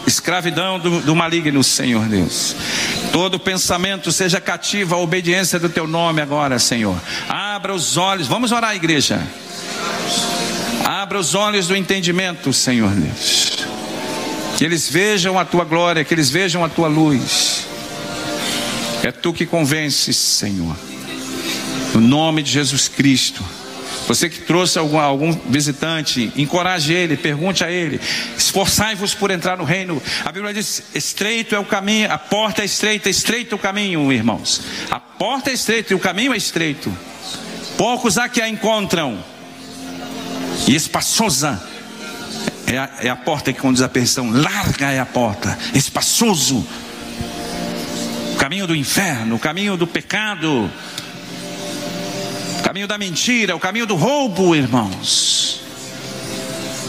escravidão 0.07 0.78
do, 0.78 1.01
do 1.01 1.14
maligno, 1.14 1.62
Senhor 1.62 2.07
Deus. 2.07 2.55
Todo 3.15 3.39
pensamento 3.39 4.11
seja 4.11 4.41
cativo 4.41 4.93
à 4.93 4.99
obediência 4.99 5.57
do 5.57 5.69
teu 5.69 5.87
nome 5.87 6.21
agora, 6.21 6.59
Senhor. 6.59 7.01
Abra 7.29 7.73
os 7.73 7.97
olhos, 7.97 8.27
vamos 8.27 8.51
orar, 8.51 8.75
igreja. 8.75 9.25
Abra 10.85 11.21
os 11.21 11.33
olhos 11.33 11.69
do 11.69 11.77
entendimento, 11.77 12.53
Senhor 12.53 12.91
Deus. 12.91 13.53
Que 14.59 14.65
eles 14.65 14.89
vejam 14.89 15.39
a 15.39 15.45
tua 15.45 15.65
glória, 15.65 16.03
que 16.03 16.12
eles 16.12 16.29
vejam 16.29 16.65
a 16.65 16.69
tua 16.69 16.89
luz. 16.89 17.69
É 19.05 19.12
tu 19.12 19.33
que 19.33 19.47
convences, 19.47 20.17
Senhor. 20.17 20.77
No 21.95 22.01
nome 22.01 22.43
de 22.43 22.51
Jesus 22.51 22.89
Cristo. 22.89 23.45
Você 24.07 24.29
que 24.29 24.41
trouxe 24.41 24.79
algum, 24.79 24.99
algum 24.99 25.33
visitante, 25.33 26.31
encoraje 26.37 26.93
ele, 26.93 27.17
pergunte 27.17 27.65
a 27.65 27.71
ele. 27.71 28.01
Esforçai-vos 28.37 29.15
por 29.15 29.31
entrar 29.31 29.57
no 29.57 29.65
reino. 29.65 30.03
A 30.25 30.31
Bíblia 30.31 30.53
diz: 30.53 30.83
estreito 30.95 31.55
é 31.55 31.59
o 31.59 31.65
caminho, 31.65 32.13
a 32.13 32.19
porta 32.19 32.63
é 32.63 32.65
estreita, 32.65 33.09
estreito 33.09 33.55
é 33.55 33.57
o 33.57 33.59
caminho, 33.59 34.13
irmãos. 34.13 34.61
A 34.91 35.01
porta 35.01 35.51
é 35.51 35.55
estreita 35.55 35.93
e 35.93 35.97
o 35.97 35.99
caminho 35.99 36.35
é 36.35 36.37
estreito. 36.37 36.95
Poucos 37.79 38.19
há 38.19 38.29
que 38.29 38.43
a 38.43 38.49
encontram. 38.49 39.25
E 40.69 40.75
espaçosa 40.75 41.61
é 42.67 42.79
a, 42.79 42.91
é 43.01 43.09
a 43.09 43.17
porta 43.17 43.53
que 43.53 43.61
conduz 43.61 43.83
à 43.83 43.89
perdição. 43.89 44.31
Larga 44.31 44.91
é 44.91 45.01
a 45.01 45.07
porta, 45.07 45.59
espaçoso. 45.75 46.67
O 48.35 48.37
caminho 48.37 48.67
do 48.67 48.77
inferno, 48.77 49.37
o 49.37 49.39
caminho 49.39 49.77
do 49.77 49.87
pecado 49.87 50.71
caminho 52.65 52.89
da 52.89 52.97
mentira, 52.97 53.55
o 53.55 53.61
caminho 53.61 53.85
do 53.85 53.95
roubo, 53.95 54.57
irmãos. 54.57 55.61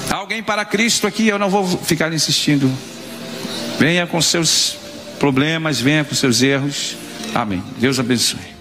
Alguém 0.09 0.41
para 0.41 0.63
Cristo 0.63 1.05
aqui, 1.05 1.27
eu 1.27 1.37
não 1.37 1.49
vou 1.49 1.67
ficar 1.67 2.13
insistindo. 2.13 2.71
Venha 3.77 4.07
com 4.07 4.21
seus 4.21 4.77
problemas, 5.19 5.81
venha 5.81 6.05
com 6.05 6.15
seus 6.15 6.41
erros. 6.41 6.95
Amém. 7.33 7.61
Deus 7.77 7.99
abençoe. 7.99 8.55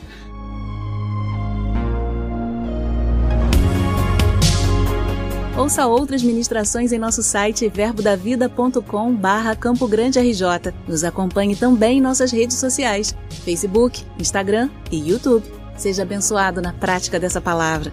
Ouça 5.56 5.86
outras 5.86 6.20
ministrações 6.20 6.90
em 6.90 6.98
nosso 6.98 7.22
site 7.22 7.68
verbodavida.com 7.68 9.14
barra 9.14 9.54
Campo 9.54 9.86
Grande 9.86 10.18
RJ. 10.18 10.74
Nos 10.88 11.04
acompanhe 11.04 11.54
também 11.54 11.98
em 11.98 12.00
nossas 12.00 12.32
redes 12.32 12.56
sociais, 12.56 13.14
Facebook, 13.44 14.04
Instagram 14.18 14.68
e 14.90 15.10
YouTube. 15.10 15.63
Seja 15.76 16.02
abençoado 16.02 16.62
na 16.62 16.72
prática 16.72 17.18
dessa 17.18 17.40
palavra. 17.40 17.92